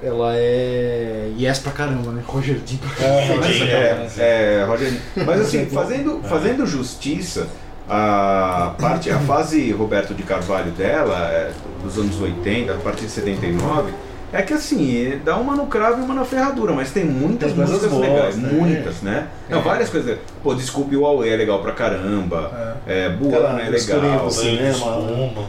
[0.04, 2.22] ela é yes pra caramba, né?
[2.26, 4.94] Roger Dean pra É, Mas, Sim, é, é, Roger,
[5.26, 5.66] mas assim, É.
[5.66, 7.48] fazendo, fazendo justiça,
[7.88, 11.52] a parte, a fase Roberto de Carvalho dela, é,
[11.84, 13.92] dos anos 80, a partir de 79,
[14.32, 17.62] é que assim, dá uma no cravo e uma na ferradura, mas tem muitas Tem
[17.62, 18.50] músicas boas, legais, né?
[18.52, 19.28] muitas, né?
[19.50, 20.20] Não, várias coisas.
[20.44, 24.30] Pô, Desculpe o Huawei é legal pra caramba, é, Buana Aquela é legal.
[24.30, 25.48] cinema, espuma.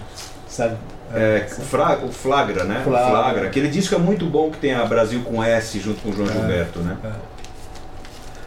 [0.48, 0.76] Sabe?
[1.12, 2.82] É, Fra- o Flagra, né?
[2.84, 3.10] Flagra.
[3.10, 3.46] Flagra.
[3.48, 6.28] Aquele disco é muito bom que tem a Brasil com S junto com o João
[6.28, 6.32] É.
[6.32, 6.96] Gilberto, né?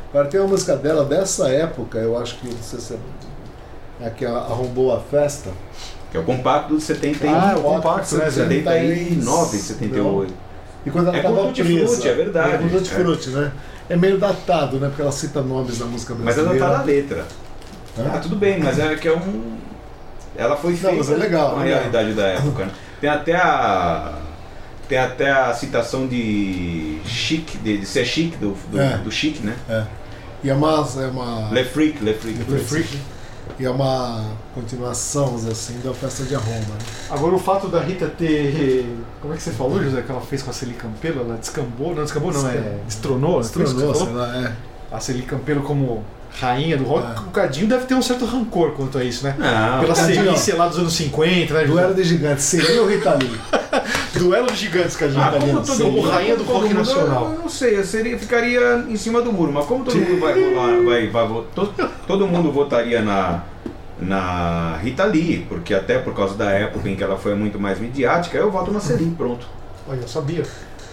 [0.10, 2.94] Agora tem uma música dela dessa época, eu acho que não sei se
[4.02, 5.50] é, é que arrombou a festa.
[6.12, 7.34] Que é o compacto de 71.
[7.36, 8.44] Ah, é o compacto, né, Zé?
[8.48, 10.34] 79, 78.
[10.86, 12.08] E quando ela É com tava Tutti presa.
[12.08, 12.52] É verdade.
[12.54, 12.96] É com Tutti É.
[12.96, 13.52] Frutti, né?
[13.90, 14.88] É meio datado, né?
[14.90, 16.72] Porque ela cita nomes da música Mas ela brasileira.
[16.74, 17.26] tá na letra.
[17.98, 19.58] Ah, tudo bem, mas é que é um.
[20.36, 21.80] Ela foi feita mas é legal, com a legal.
[21.80, 22.66] realidade da época.
[22.66, 22.72] Né?
[23.02, 24.14] Tem até a.
[24.88, 28.98] Tem até a citação de chique, de, de ser chique, do, do, É.
[28.98, 29.56] do chique, né?
[29.70, 29.84] É.
[30.44, 30.88] E é uma.
[30.98, 32.52] É uma Le Freak, Le Freak.
[32.52, 33.00] Le Freak.
[33.60, 36.58] E é uma continuação, vamos dizer assim, da festa de Roma.
[36.58, 36.78] Né?
[37.10, 38.86] Agora o fato da Rita ter.
[39.22, 41.22] Como é que você falou, José, que ela fez com a Celi Campelo?
[41.22, 42.78] Ela descambou, não descambou, não, é.
[42.88, 43.44] Destronou, né?
[43.48, 44.96] Foi isso que Estronou, você sei lá, é.
[44.96, 46.04] A Celi Campelo como
[46.40, 47.06] rainha do rock.
[47.06, 47.20] É.
[47.22, 49.36] O Cadinho deve ter um certo rancor quanto a isso, né?
[49.38, 49.96] Não, Pela
[50.36, 51.66] sei lá, dos anos 50, né?
[51.66, 53.32] Duelo de gigantes, seria o Rita Lee.
[54.16, 55.22] Duelo de gigantes, Cadinho.
[55.22, 57.32] Ah, como todo mundo, rainha do como rock todo mundo, nacional.
[57.34, 60.34] Eu não sei, eu seria, ficaria em cima do muro, mas como todo mundo vai
[60.42, 61.74] rolar, vai, vai vo- todo,
[62.08, 63.42] todo mundo votaria na,
[64.00, 67.80] na Rita Lee, porque até por causa da época em que ela foi muito mais
[67.80, 69.46] midiática, eu voto na Celi, pronto.
[69.88, 70.44] Olha, eu sabia.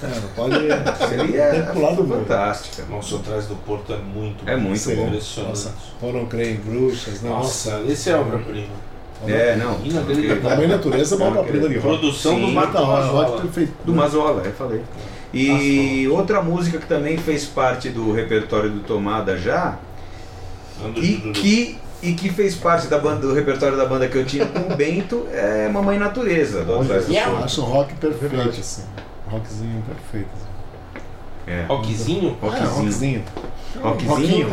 [0.03, 1.37] É, não pode.
[1.37, 2.21] É Tem que pular do muro.
[2.21, 2.85] fantástica.
[2.89, 5.07] Nossa, o Trás do Porto é muito É muito bom.
[5.09, 5.49] impressionante.
[5.51, 7.29] Nossa, foram crer em bruxas, né?
[7.31, 8.91] Nossa, esse é obra-prima.
[9.27, 9.75] É, não.
[10.43, 11.99] Também natureza é uma obra-prima de rock.
[11.99, 12.41] Produção Sim.
[12.47, 13.41] do Marco Mata rock Mazola.
[13.43, 13.73] perfeito.
[13.85, 14.83] Do Mazola, eu falei.
[15.33, 19.79] E outra música que também fez parte do repertório do Tomada já,
[20.83, 24.25] Ando e que, e que fez parte da banda, do repertório da banda que eu
[24.25, 28.35] tinha com o Bento, é Mamãe Natureza, do Atrás do Eu acho um rock perfeito,
[28.59, 28.83] assim.
[29.31, 30.29] Rockzinho perfeito.
[31.47, 31.65] É.
[31.67, 32.37] Rockzinho?
[32.43, 32.75] É, Rockzinho.
[32.75, 33.25] rockzinho.
[33.83, 34.49] Rockzinho,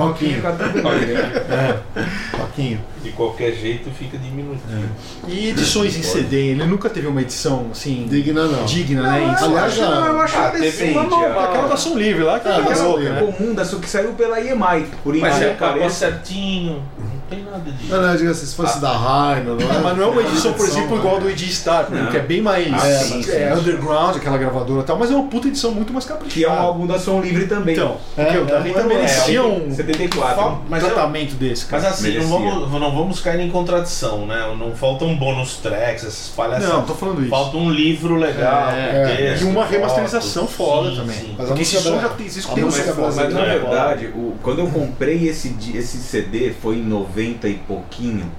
[2.40, 2.80] roquinho.
[3.08, 3.12] Né?
[3.12, 4.90] De qualquer jeito fica diminutinho.
[5.28, 8.06] E edições em CD, ele nunca teve uma edição assim.
[8.10, 8.66] Digna não.
[8.66, 9.20] digna, né?
[9.22, 10.98] Em Eu Aliás, acho, já- eu acho Ah, teve decente.
[10.98, 13.32] uma a- Aquela da Som Livre lá, que Ah, é louca, ali, né?
[13.38, 16.84] comum da que saiu pela EMI, por Mas é acabou certinho.
[17.00, 17.92] Não tem nada disso.
[17.94, 19.80] Não, não, eu digo assim, se fosse da Raino, não é?
[19.82, 21.22] Mas não é uma edição, por exemplo, igual né?
[21.22, 22.08] do EG Star, Não.
[22.10, 23.32] que é bem mais Ah, é, sim, sim.
[23.32, 26.16] é, underground, aquela gravadora e tal, mas é uma puta edição muito mais Que é
[26.16, 26.58] um caprichada.
[26.62, 27.76] álbum da Som Livre também.
[27.76, 30.62] Então, É, porque o da é, é, merecia é, um 74.
[30.70, 31.94] Mas eu- tratamento desse, Mas cara.
[31.94, 34.54] assim, não vamos, não vamos cair em contradição, né?
[34.60, 36.70] Não faltam bônus tracks, essas palhaçadas.
[36.70, 37.30] Não, tô falando isso.
[37.30, 41.16] Falta um livro legal, É, com texto, e uma remasterização foda Sim, também.
[41.16, 41.36] sim.
[41.38, 43.08] Mas a Porque esse som já tem, isso a tem um música mais foda.
[43.08, 47.48] Mas na brasileira é verdade, o- quando eu comprei esse, esse CD foi em 90
[47.48, 48.32] e pouquinho.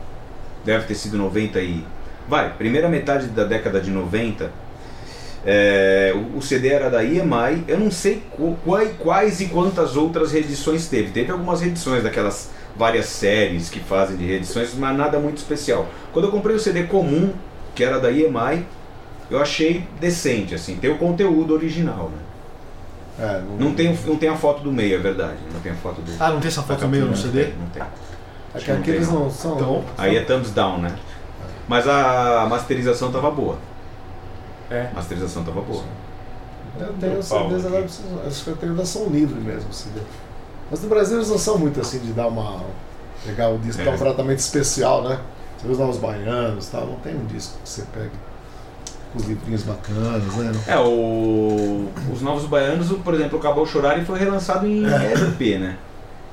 [0.65, 1.85] Deve ter sido 90 e.
[2.29, 4.51] Vai, primeira metade da década de 90.
[5.47, 7.65] é, o, CD era da EMI.
[7.69, 11.11] Eu não sei qu- quai- quais e quantas outras reedições teve.
[11.11, 15.87] Teve algumas reedições daquelas várias séries que fazem de reedições, mas nada muito especial.
[16.13, 17.33] Quando eu comprei o CD comum,
[17.75, 18.65] que era da EMI,
[19.31, 22.23] eu achei decente, assim, tem o conteúdo original, né?
[23.21, 25.39] É, Não tem, não tem a foto do meio, é verdade.
[25.53, 26.13] Não tem a foto do.
[26.21, 27.49] Ah, não tem essa foto da meio no CD?
[27.59, 27.83] Não tem.
[28.55, 29.57] É que aqueles não são.
[29.57, 30.95] Então, Aí é thumbs down, né?
[31.67, 33.59] Mas a masterização tava boa.
[34.71, 34.89] É.
[34.93, 35.83] A masterização tava boa.
[36.79, 37.85] Eu tenho CDs agora,
[38.27, 40.01] acho que eu tenho da Livre mesmo, CD.
[40.71, 42.63] Mas no Brasil eles não são muito assim de dar uma.
[43.25, 43.85] pegar o disco, É.
[43.85, 45.19] dar um tratamento especial, né?
[45.59, 48.13] Você vê os novos baianos e tal, não tem um disco que você pegue
[49.13, 50.53] com os livrinhos bacanas, né?
[50.67, 55.77] É, o, os Novos Baianos, por exemplo, Acabou Chorar e foi relançado em LP, né?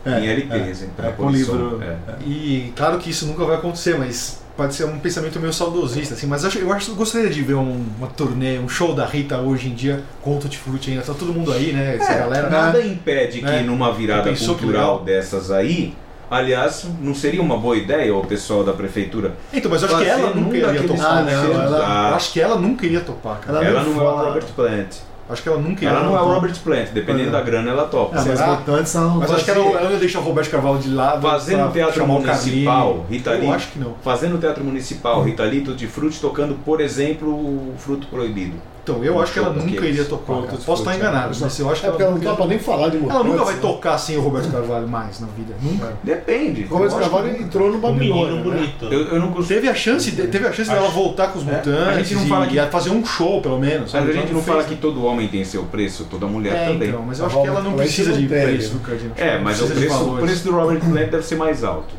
[0.06, 1.82] em LP, é, assim, é, com livro.
[1.82, 1.98] é.
[2.24, 6.28] E claro que isso nunca vai acontecer, mas pode ser um pensamento meio saudosista, assim.
[6.28, 9.06] Mas eu acho, eu acho eu gostaria de ver um- uma turnê, um show da
[9.06, 11.04] Rita hoje em dia com o Tutti Frutti ainda.
[11.04, 11.96] Tá todo mundo aí, né?
[12.00, 12.50] Essa É, galera.
[12.50, 13.62] nada impede que né?
[13.62, 15.94] numa virada cultural dessas aí,
[16.32, 20.10] aliás, não seria uma boa ideia o pessoal da prefeitura Então, mas eu acho que
[20.10, 21.36] ela nunca iria topar, Ah, né?
[21.36, 23.58] não, ela- Eu acho que ela nunca iria topar, cara.
[23.60, 24.88] Ela ela não é o Robert Plant.
[25.28, 26.26] Acho que ela nunca iria Ela não é o.
[26.26, 27.32] Robert Plant, dependendo É.
[27.32, 28.16] da grana ela topa.
[28.20, 30.78] Ah, mas votantes ela não Mas acho que ela, ela ia deixar o Roberto Carvalho
[30.78, 31.22] de lado.
[31.22, 33.10] Fazendo teatro municipal, Carlinhos.
[33.10, 33.96] Rita Eu acho que não.
[34.04, 38.54] Fazendo o Teatro Municipal, Rita Lee, Tutti Frutti, tocando, por exemplo, o Fruto Proibido.
[38.86, 40.34] Então, eu acho que ela nunca iria tocar.
[40.43, 41.38] Posso estar Frutti, enganado, né?
[41.41, 43.06] mas eu acho que É porque ela não nunca topa ia- nem falar de Ela
[43.08, 43.32] mutantes.
[43.32, 43.60] nunca vai né?
[43.60, 45.56] tocar sem o Roberto Carvalho mais na vida.
[45.60, 45.93] Nunca.
[46.04, 46.65] Depende.
[46.65, 48.36] O Robert Eu acho Carvalho que- entrou no Um Babilônia.
[48.36, 48.43] né?
[48.43, 48.86] bonito.
[48.86, 49.48] Eu, eu não costumo.
[49.48, 52.13] Teve a chance, de- teve a chance dela voltar com os É, mutantes a gente
[52.13, 53.91] não fala e que- ia fazer um show, pelo menos.
[53.91, 54.78] Mas a gente Ela não fala que né?
[54.80, 56.89] todo homem tem seu preço, toda mulher É, também.
[56.89, 58.80] então, mas eu A acho que ela não Robert precisa de preço né?
[58.80, 59.13] do Cardinal.
[59.17, 60.26] É, mas o preço, o valores.
[60.26, 61.95] preço do Robert Plant deve ser mais alto.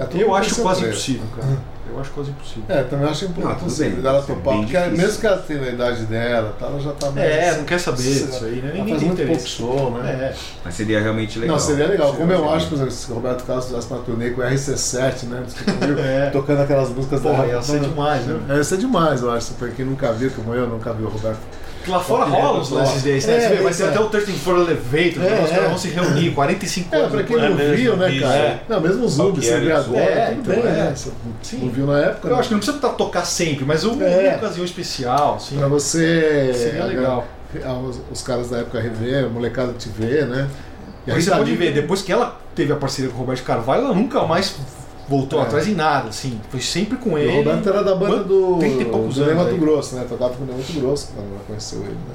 [0.00, 1.46] É, Eu acho quase impossível, cara.
[1.92, 2.64] Eu acho quase impossível.
[2.68, 4.54] É, também acho Não, impossível bem, dela é topar.
[4.54, 4.96] Porque difícil.
[4.96, 7.26] mesmo que ela tenha a idade dela, tá, ela já tá mais.
[7.26, 8.72] É, não quer saber disso aí, né?
[8.74, 10.10] Ninguém faz muito pouco show, né?
[10.10, 10.34] É.
[10.64, 11.56] Mas seria realmente legal.
[11.56, 12.12] Não, seria legal.
[12.14, 14.44] Como eu Seria acho, por exemplo, se o Roberto Carlos fizesse uma turnê com o
[14.44, 15.44] RC7, né?
[15.46, 15.98] Você viu?
[16.00, 16.30] É.
[16.30, 18.40] Tocando aquelas músicas Porra, da ia ser demais, né?
[18.48, 19.52] É, ia ser demais, eu acho.
[19.54, 21.40] Pra quem nunca viu, como eu, nunca viu o Roberto.
[21.88, 23.36] Lá fora rola é os lances desses, né?
[23.36, 23.74] É, Você vê, vai é.
[23.74, 25.68] ser até o 13 for Elevator, É, os caras é.
[25.68, 28.34] vão se reunir, 45 É, anos pra quem não É viu, né, cara?
[28.34, 28.62] é.
[28.68, 30.62] Não, mesmo os Zumbi, você vê Palmieri, agora, é, tudo bem, é.
[30.62, 30.92] né?
[30.94, 31.10] Você
[31.42, 31.58] Sim.
[31.58, 32.38] não viu na época, Eu né?
[32.40, 34.36] acho que não precisa to- tocar sempre, mas uma É.
[34.36, 35.56] ocasião especial, assim.
[35.56, 36.52] Pra você.
[36.54, 37.26] Seria legal.
[37.64, 40.48] ah, Os, os caras da época rever, a molecada te ver, né?
[41.06, 43.42] E Aí você Rita pode ver, depois que ela teve a parceria com o Roberto
[43.42, 44.54] Carvalho, ela nunca mais
[45.10, 45.42] voltou É.
[45.42, 46.40] atrás em nada, assim.
[46.48, 47.32] Foi sempre com E ele.
[47.32, 49.56] o Roberto era da banda do, 30 e poucos do anos Mato.
[49.56, 50.06] Grosso, né?
[50.08, 52.14] Tocava com o Mato Grosso quando ela conheceu ele, né?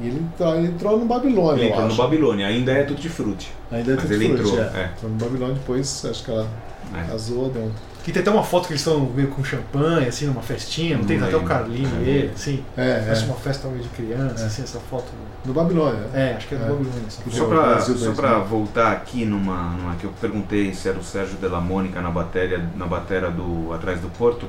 [0.00, 1.96] E ele entrou, ele entrou no Babilônia, Ele eu entrou no acho.
[2.02, 3.50] Babilônia, ainda é tudo de frutti.
[3.70, 4.66] Ainda é Mas tudo ele frutti, entrou, é.
[4.80, 4.90] é.
[4.96, 6.46] Entrou no Babilônia, depois acho que ela
[6.94, 7.04] É.
[7.08, 7.70] Casou, deu um.
[8.02, 11.04] Que tem até uma foto que eles estão meio com champanhe, assim, numa festinha, não
[11.04, 11.42] tem até o.
[11.44, 12.12] Carlinho e É.
[12.12, 12.64] ele, assim.
[12.76, 13.26] É, Parece é.
[13.26, 14.46] uma festa meio de criança, É.
[14.46, 15.06] assim, essa foto.
[15.44, 16.06] Do Babilônia.
[16.12, 16.68] É, acho que é do É.
[16.68, 17.02] Babilônia.
[17.06, 18.12] essa Só pra- só 2000.
[18.14, 22.00] pra voltar aqui numa, numa que eu perguntei se era o Sérgio de la Mônica
[22.00, 24.46] na bateria, na bateria do Atrás do Porto,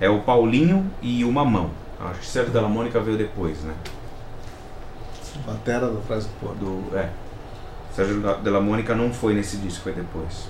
[0.00, 1.70] é o Paulinho e o Mamão.
[2.00, 3.72] Acho que o Sérgio de la Mônica veio depois, né?
[5.46, 6.56] Batera do Atrás do Porto.
[6.56, 7.08] Do, é.
[7.94, 10.48] Sérgio de la Mônica não foi nesse disco, foi depois.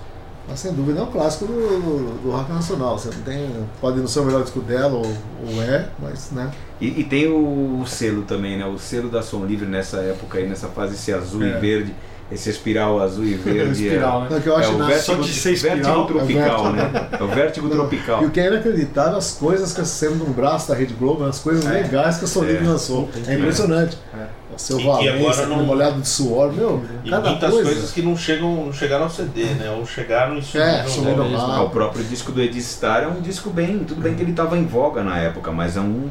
[0.49, 2.99] Mas sem dúvida é um clássico do, do, do rock nacional.
[2.99, 3.51] Você não tem.
[3.81, 6.51] Pode não ser o melhor disco dela, ou, ou é, mas né.
[6.81, 8.65] E, e tem o, selo também, né?
[8.67, 11.49] O selo da Som Livre nessa época aí, nessa fase, esse azul É.
[11.49, 11.95] e verde,
[12.31, 13.87] esse espiral azul e verde.
[13.87, 14.43] Espiral, é, né?
[14.47, 16.93] Não, é o na- vértigo, só de ser espiral, vértigo é o tropical, vértigo.
[16.93, 17.09] né?
[17.19, 18.23] É o vértigo tropical.
[18.23, 21.41] E o que é inacreditável, as coisas que sendo um braço da Rede Globo, as
[21.41, 21.71] coisas É.
[21.71, 22.61] legais que a Sony É.
[22.61, 23.09] lançou.
[23.27, 23.99] É impressionante.
[24.17, 24.27] É.
[24.57, 27.71] O seu E agora não- molhado de suor, meu, E cada muitas coisa.
[27.71, 29.71] coisas que não chegam, não chegaram ao CD, né?
[29.71, 30.71] Ou chegaram e sumiram.
[30.71, 31.47] É, sumiram logo.
[31.47, 31.57] lá.
[31.59, 33.81] Ah, o próprio disco do Ed Star é um disco bem.
[33.81, 36.09] Tudo bem que ele estava em voga na época, mas é um,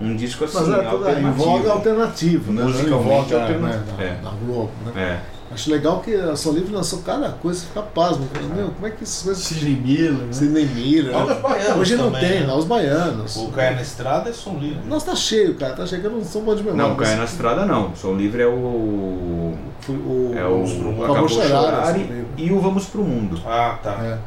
[0.00, 0.58] um disco assim.
[0.58, 1.44] Mas é tudo em alternativo.
[1.44, 2.62] voga alternativo, né?
[2.62, 3.66] Musicalmente Em voga, alternativo.
[3.66, 4.22] né, É.
[4.22, 4.92] na, na Globo, né?
[5.02, 5.33] É.
[5.54, 8.28] Acho legal que a São Livre lançou cada coisa, você fica pasmo.
[8.56, 9.44] Meu, como é que essas coisas.
[9.44, 10.32] Sidney Miller, né?
[10.32, 11.14] Sidney Miller.
[11.14, 12.46] Olha os baianos Hoje não também, tem, né?
[12.46, 13.36] lá os baianos.
[13.36, 14.80] O Caia na Estrada é som livre.
[14.84, 15.74] Nossa, tá cheio, cara.
[15.74, 16.88] Tá cheio que eu não sou bom de memória.
[16.88, 17.94] Não, Caia na Estrada não.
[17.94, 19.54] Som Livre é o.
[19.78, 20.58] Foi o, É o.
[20.66, 21.04] Mundo.
[21.04, 23.40] Acabou Chorar, Som e, e o Vamos pro Mundo.
[23.46, 23.92] Ah, tá.
[24.02, 24.18] É.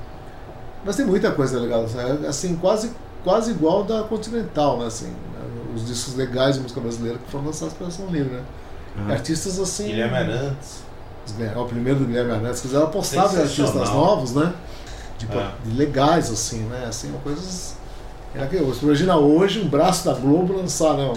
[0.85, 4.85] Mas tem muita coisa legal, é, assim, quase, quase igual da Continental, né?
[4.85, 8.43] Assim, né, os discos legais de música brasileira que foram lançados pela São Livre, né?
[8.97, 9.11] Ah.
[9.11, 9.87] Artistas assim.
[9.87, 10.87] Guilherme Arantes.
[11.55, 14.53] O primeiro do Guilherme Arantes, quiseram apostar em artistas novos, né?
[15.17, 15.51] Tipo, É.
[15.73, 16.85] legais, assim, né?
[16.87, 17.75] Assim, uma coisas.
[18.35, 21.11] É que imagina hoje um braço da Globo lançar, né?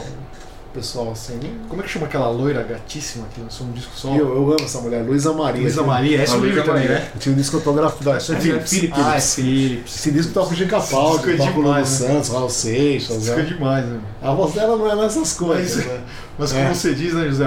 [0.73, 1.39] Pessoal assim.
[1.69, 4.09] Como é que chama aquela loira gatíssima que lançou um disco só?
[4.15, 5.61] Eu, eu amo essa mulher, Luísa Maria.
[5.63, 6.99] Luísa Maria, essa é Luísa livre também, Maria.
[7.01, 7.09] né?
[7.19, 8.11] Tinha um disco autografado.
[8.11, 8.71] Essa é Philips.
[8.71, 8.99] Philips.
[8.99, 9.97] Ah, é Philips.
[9.97, 11.85] Esse disco toca o Giga Paulo, Disco é toca o Lulu né?
[11.85, 13.29] Santos, Raul Seixas.
[13.29, 13.43] É Né?
[13.43, 14.01] demais, né?
[14.23, 15.77] A voz dela não é nessas coisas.
[15.77, 16.01] Mas- né?
[16.39, 16.63] Mas É.
[16.63, 17.45] como você diz, né, José?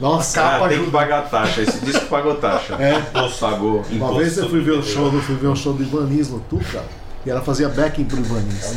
[0.00, 1.62] Nossa, capa Ah, tem que pagar taxa.
[1.62, 2.74] Esse disco pagou taxa.
[2.74, 3.00] É.
[3.40, 3.82] Pagou.
[3.90, 4.86] Uma vez eu fui ver o tudo.
[4.86, 6.82] show, eu fui ver um show do Ivanis no Tuca
[7.26, 8.72] e ela fazia backing pro Ivanis.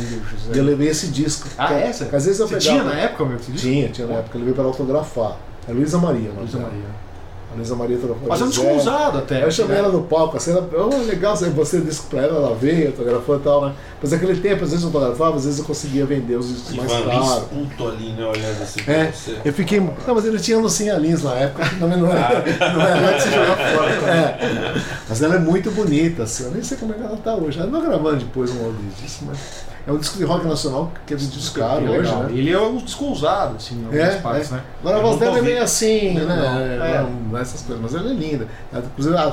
[0.52, 1.48] E eu levei esse disco.
[1.56, 2.04] Ah, Que é essa?
[2.06, 2.80] que Às vezes eu Você pegava.
[2.80, 3.38] tinha na época, meu?
[3.38, 4.36] Tinha, tinha na época.
[4.36, 5.36] Eu levei para autografar.
[5.68, 6.30] É Luísa Maria.
[6.36, 6.58] Luísa.
[6.58, 7.09] Maria.
[7.52, 8.28] A Luísa Maria autografou.
[8.28, 8.72] Mas é um disco Zé.
[8.74, 9.42] usado até.
[9.44, 9.78] Eu chamei né?
[9.80, 13.36] ela no palco, assim, ela, oh, legal, você você disse pra ela, ela veio, autografou
[13.36, 13.74] e tal, né?
[14.00, 16.90] Mas naquele tempo, às vezes eu autografava, às vezes eu conseguia vender os discos mais
[16.92, 17.26] Ivan caros.
[17.28, 18.24] Lins puto ali, né?
[18.24, 19.36] Olhando assim pra É, você.
[19.44, 19.80] eu fiquei.
[19.80, 22.44] Não, mas ele tinha Lucinha Lins na época, não, não era.
[22.72, 23.90] Não era de se jogar fora.
[24.10, 24.80] É.
[25.08, 26.44] Mas ela é muito bonita, assim.
[26.44, 27.58] Eu nem sei como é que ela tá hoje.
[27.58, 29.38] Ela não gravando depois um áudio disso, mas.
[29.86, 32.22] É um disco de rock nacional que é disco caro hoje, legal.
[32.24, 32.32] né?
[32.32, 34.56] Ele é um disco usado, assim, em algumas É, partes, é.
[34.56, 34.62] né?
[34.80, 36.24] Agora a voz dela é meio assim, né?
[36.24, 37.06] Não, É, é.
[37.30, 38.46] não é essas coisas, mas ela é linda.
[38.72, 39.26] Ela, Inclusive na,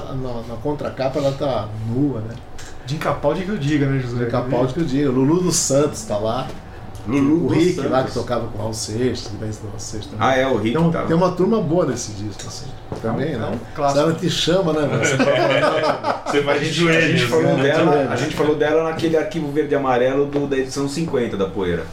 [0.47, 2.33] na contracapa ela tá nua, né?
[2.85, 4.25] De Capaldi que eu diga, né, José?
[4.27, 5.11] Capaldi que eu digo.
[5.11, 6.47] Lulu dos Santos tá lá.
[7.07, 7.91] Lulu o Rick Santos.
[7.91, 10.27] lá que tocava com o Raul Seixas, que vem do Raul Seixas também.
[10.27, 11.07] Ah, é, o Rick Tem, um- tava.
[11.07, 12.65] tem uma turma boa nesse disco, assim.
[13.01, 13.59] Também, É um né?
[13.91, 14.87] Se ela te chama, né?
[14.87, 15.01] velho?
[16.27, 17.21] Você vai de A gente joelhos.
[17.23, 17.63] falou né?
[17.63, 21.45] dela, a gente falou dela naquele arquivo verde e amarelo do, da edição 50 da
[21.47, 21.85] Poeira,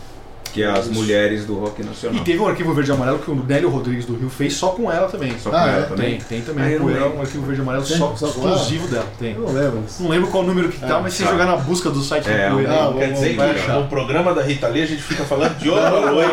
[0.55, 2.23] que é as mulheres do rock E nacional.
[2.25, 4.91] teve um arquivo verde e amarelo que o Nélio Rodrigues do Rio fez só com
[4.91, 5.37] ela também.
[5.39, 5.83] Só com Ah, ela é?
[5.83, 6.11] também.
[6.19, 6.65] Tem, tem também.
[6.65, 7.97] Ah, eu um, um arquivo verde e amarelo Tem?
[7.99, 9.07] só, Só exclusivo dela.
[9.19, 9.35] Tem.
[9.35, 9.83] Eu não lembro.
[9.99, 11.31] Não lembro qual número que tá, É, mas se tá.
[11.33, 12.73] jogar na busca do site É, do Poeira.
[12.73, 15.91] ah, Quer dizer que no programa da Rita Lee a gente fica falando de outra
[16.11, 16.31] loira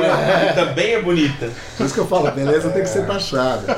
[0.47, 1.49] que também é bonita.
[1.75, 3.75] Por isso que eu falo, beleza tem que ser taxada.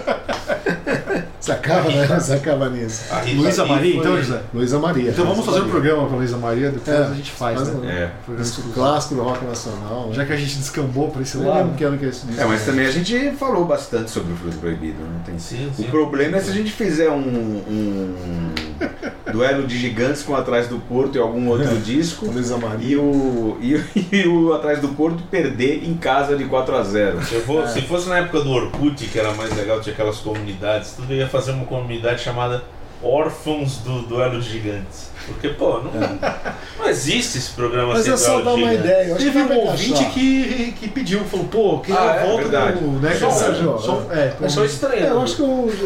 [1.50, 2.08] Acaba, né?
[2.36, 3.04] Acaba nisso.
[3.12, 4.42] A Luísa Maria, então, José?
[4.54, 5.10] Luísa Maria.
[5.12, 7.74] Então vamos fazer um programa com a Luísa Maria, depois É, a gente faz, faz
[7.74, 7.80] né?
[7.82, 8.42] um- É.
[8.42, 8.74] Exclusivo.
[8.74, 10.08] clássico do rock nacional.
[10.08, 10.14] né?
[10.16, 11.76] Já que a gente descambou pra esse lado.
[11.76, 12.42] que ano que é esse disco.
[12.42, 15.76] É, mas também a gente falou bastante sobre o Fruto Proibido, não tem Sim, O
[15.76, 15.84] sim.
[15.90, 18.33] problema é se a gente fizer um, um
[19.34, 22.26] duelo de gigantes com Atrás do Porto e algum outro disco.
[22.86, 23.84] E o, e, o-
[24.16, 27.68] e o Atrás do Porto perder em casa de 4 a 0 Se, eu vou-
[27.68, 31.18] se fosse na época do Orkut, que era mais legal, tinha aquelas comunidades, tudo eu
[31.18, 32.64] ia fazer uma comunidade chamada
[33.04, 35.12] Órfãos do Duelo de Gigantes.
[35.26, 35.92] Porque, pô, não,
[36.80, 38.86] não existe esse programa Mas sem é só duelo dar de uma gigantes.
[38.92, 39.08] ideia.
[39.08, 42.26] Eu acho Teve que um ouvinte que, que pediu, falou, pô, queria Ah, a é
[42.26, 42.80] volta verdade.
[42.80, 42.88] do.
[43.00, 45.06] Né, Só um, só, só- é, É só estranho.
[45.06, 45.46] É, eu acho que o,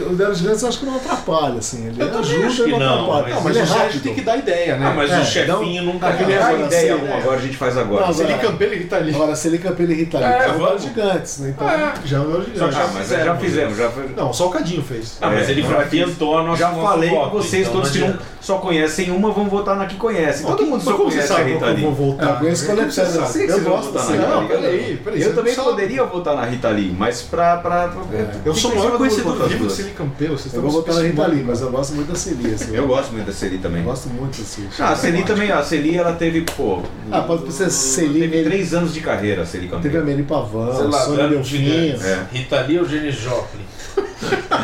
[0.09, 1.85] o Dero Gigantes eu acho que não atrapalha, assim.
[1.85, 3.21] Ele Eu ajuda acho que e não, não, atrapalha.
[3.25, 4.01] mas- Não, mas ele é o Sérgio rápido.
[4.03, 4.87] tem que dar ideia, né?
[4.87, 7.17] Ah, mas É, o chefinho nunca aquele Dá é- a ideia assim, um, é.
[7.19, 8.05] agora a gente faz agora.
[8.07, 9.13] Não, Se ele agora- Campelo e Rita Lee.
[9.15, 10.81] Agora, se ele Campelo e Rita Lee, É, é, o vamos.
[10.81, 11.49] Gigantes, né?
[11.55, 11.67] Então,
[12.05, 14.09] Já é o Só que Ah, mas já fizemos, já foi.
[14.17, 15.17] Não, só o Cadinho fez.
[15.21, 17.91] Ah, mas É, ele fragmentou a nossa Já falei falei que voto, vocês então, todos
[17.91, 20.43] que não só conhecem uma vão votar na que conhece.
[20.45, 21.81] Todo mundo só conhece a sabe Rita que eu Lee.
[21.83, 22.43] vou É, voltar?
[22.43, 24.47] eu escolhi pra você, Eu eu gosto votar na Rita Não, Lee.
[24.47, 27.57] peraí, peraí, Eu também poderia votar na Rita Lee, mas pra.
[27.57, 28.03] pra, pra
[28.45, 30.37] Eu sou o maior do conhecedor muro vivo de Celi Campelo.
[30.37, 31.27] Vocês Eu estão vou votar na Rita.
[31.27, 32.53] Lee, mas eu gosto muito da Celi.
[32.53, 33.79] Assim, Eu gosto muito da Celi também.
[33.79, 34.67] Eu gosto muito da Celi.
[34.79, 36.79] Ah, a Celi também, a Celi ela teve, pô.
[37.11, 40.01] Ah, pode ser Celi, Teve três anos de carreira, a Celi Teve a.
[40.01, 41.67] Mary Pavão, Sônia Delfim.
[42.01, 42.19] É.
[42.31, 43.61] Rita Lee ou Jenny Joplin?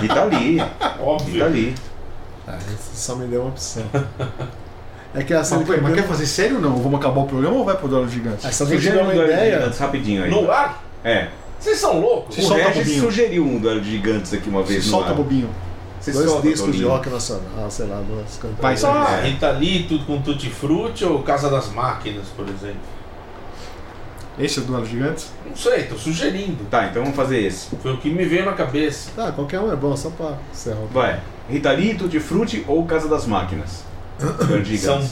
[0.02, 0.62] Rita Lee,
[1.02, 1.34] Óbvio.
[1.34, 1.76] Rita Lee.
[2.48, 3.84] Ah, você só me deu uma opção.
[5.16, 6.76] É que a Mas, Celi peraí, mas quer fazer sério ou não?
[6.78, 8.48] Vamos acabar o programa ou vai pro Duelo Gigante?
[8.48, 9.56] Ah, só pra te Sugere dar um uma ideia...
[9.60, 10.32] gigantes rapidinho aí.
[10.32, 10.84] No ar?
[11.04, 11.28] É.
[11.60, 12.36] Vocês são loucos?
[12.36, 13.02] O solta, Regis bobinho.
[13.04, 15.16] sugeriu um duelo de gigantes aqui uma vez no Solta, ar.
[15.16, 15.50] bobinho.
[16.04, 16.89] Dois solta, discos de Tolinho.
[16.89, 18.60] rock nacional, sei lá, duas cantoras.
[18.60, 19.28] Vai, Só- Ah, É.
[19.30, 22.78] Rita Lee, tudo com Tutti Frutti ou Casa das Máquinas, por exemplo?
[24.38, 25.32] Esse é o Duelo Gigantes?
[25.46, 26.66] Não sei, tô sugerindo.
[26.66, 27.76] Tá, então vamos fazer esse.
[27.76, 29.12] Foi o que me veio na cabeça.
[29.16, 30.86] Tá, qualquer um é bom, só pra encerrar.
[30.92, 31.20] Vai.
[31.50, 33.84] Rita Lee, Tutti Frutti ou Casa das Máquinas?
[34.64, 35.04] De São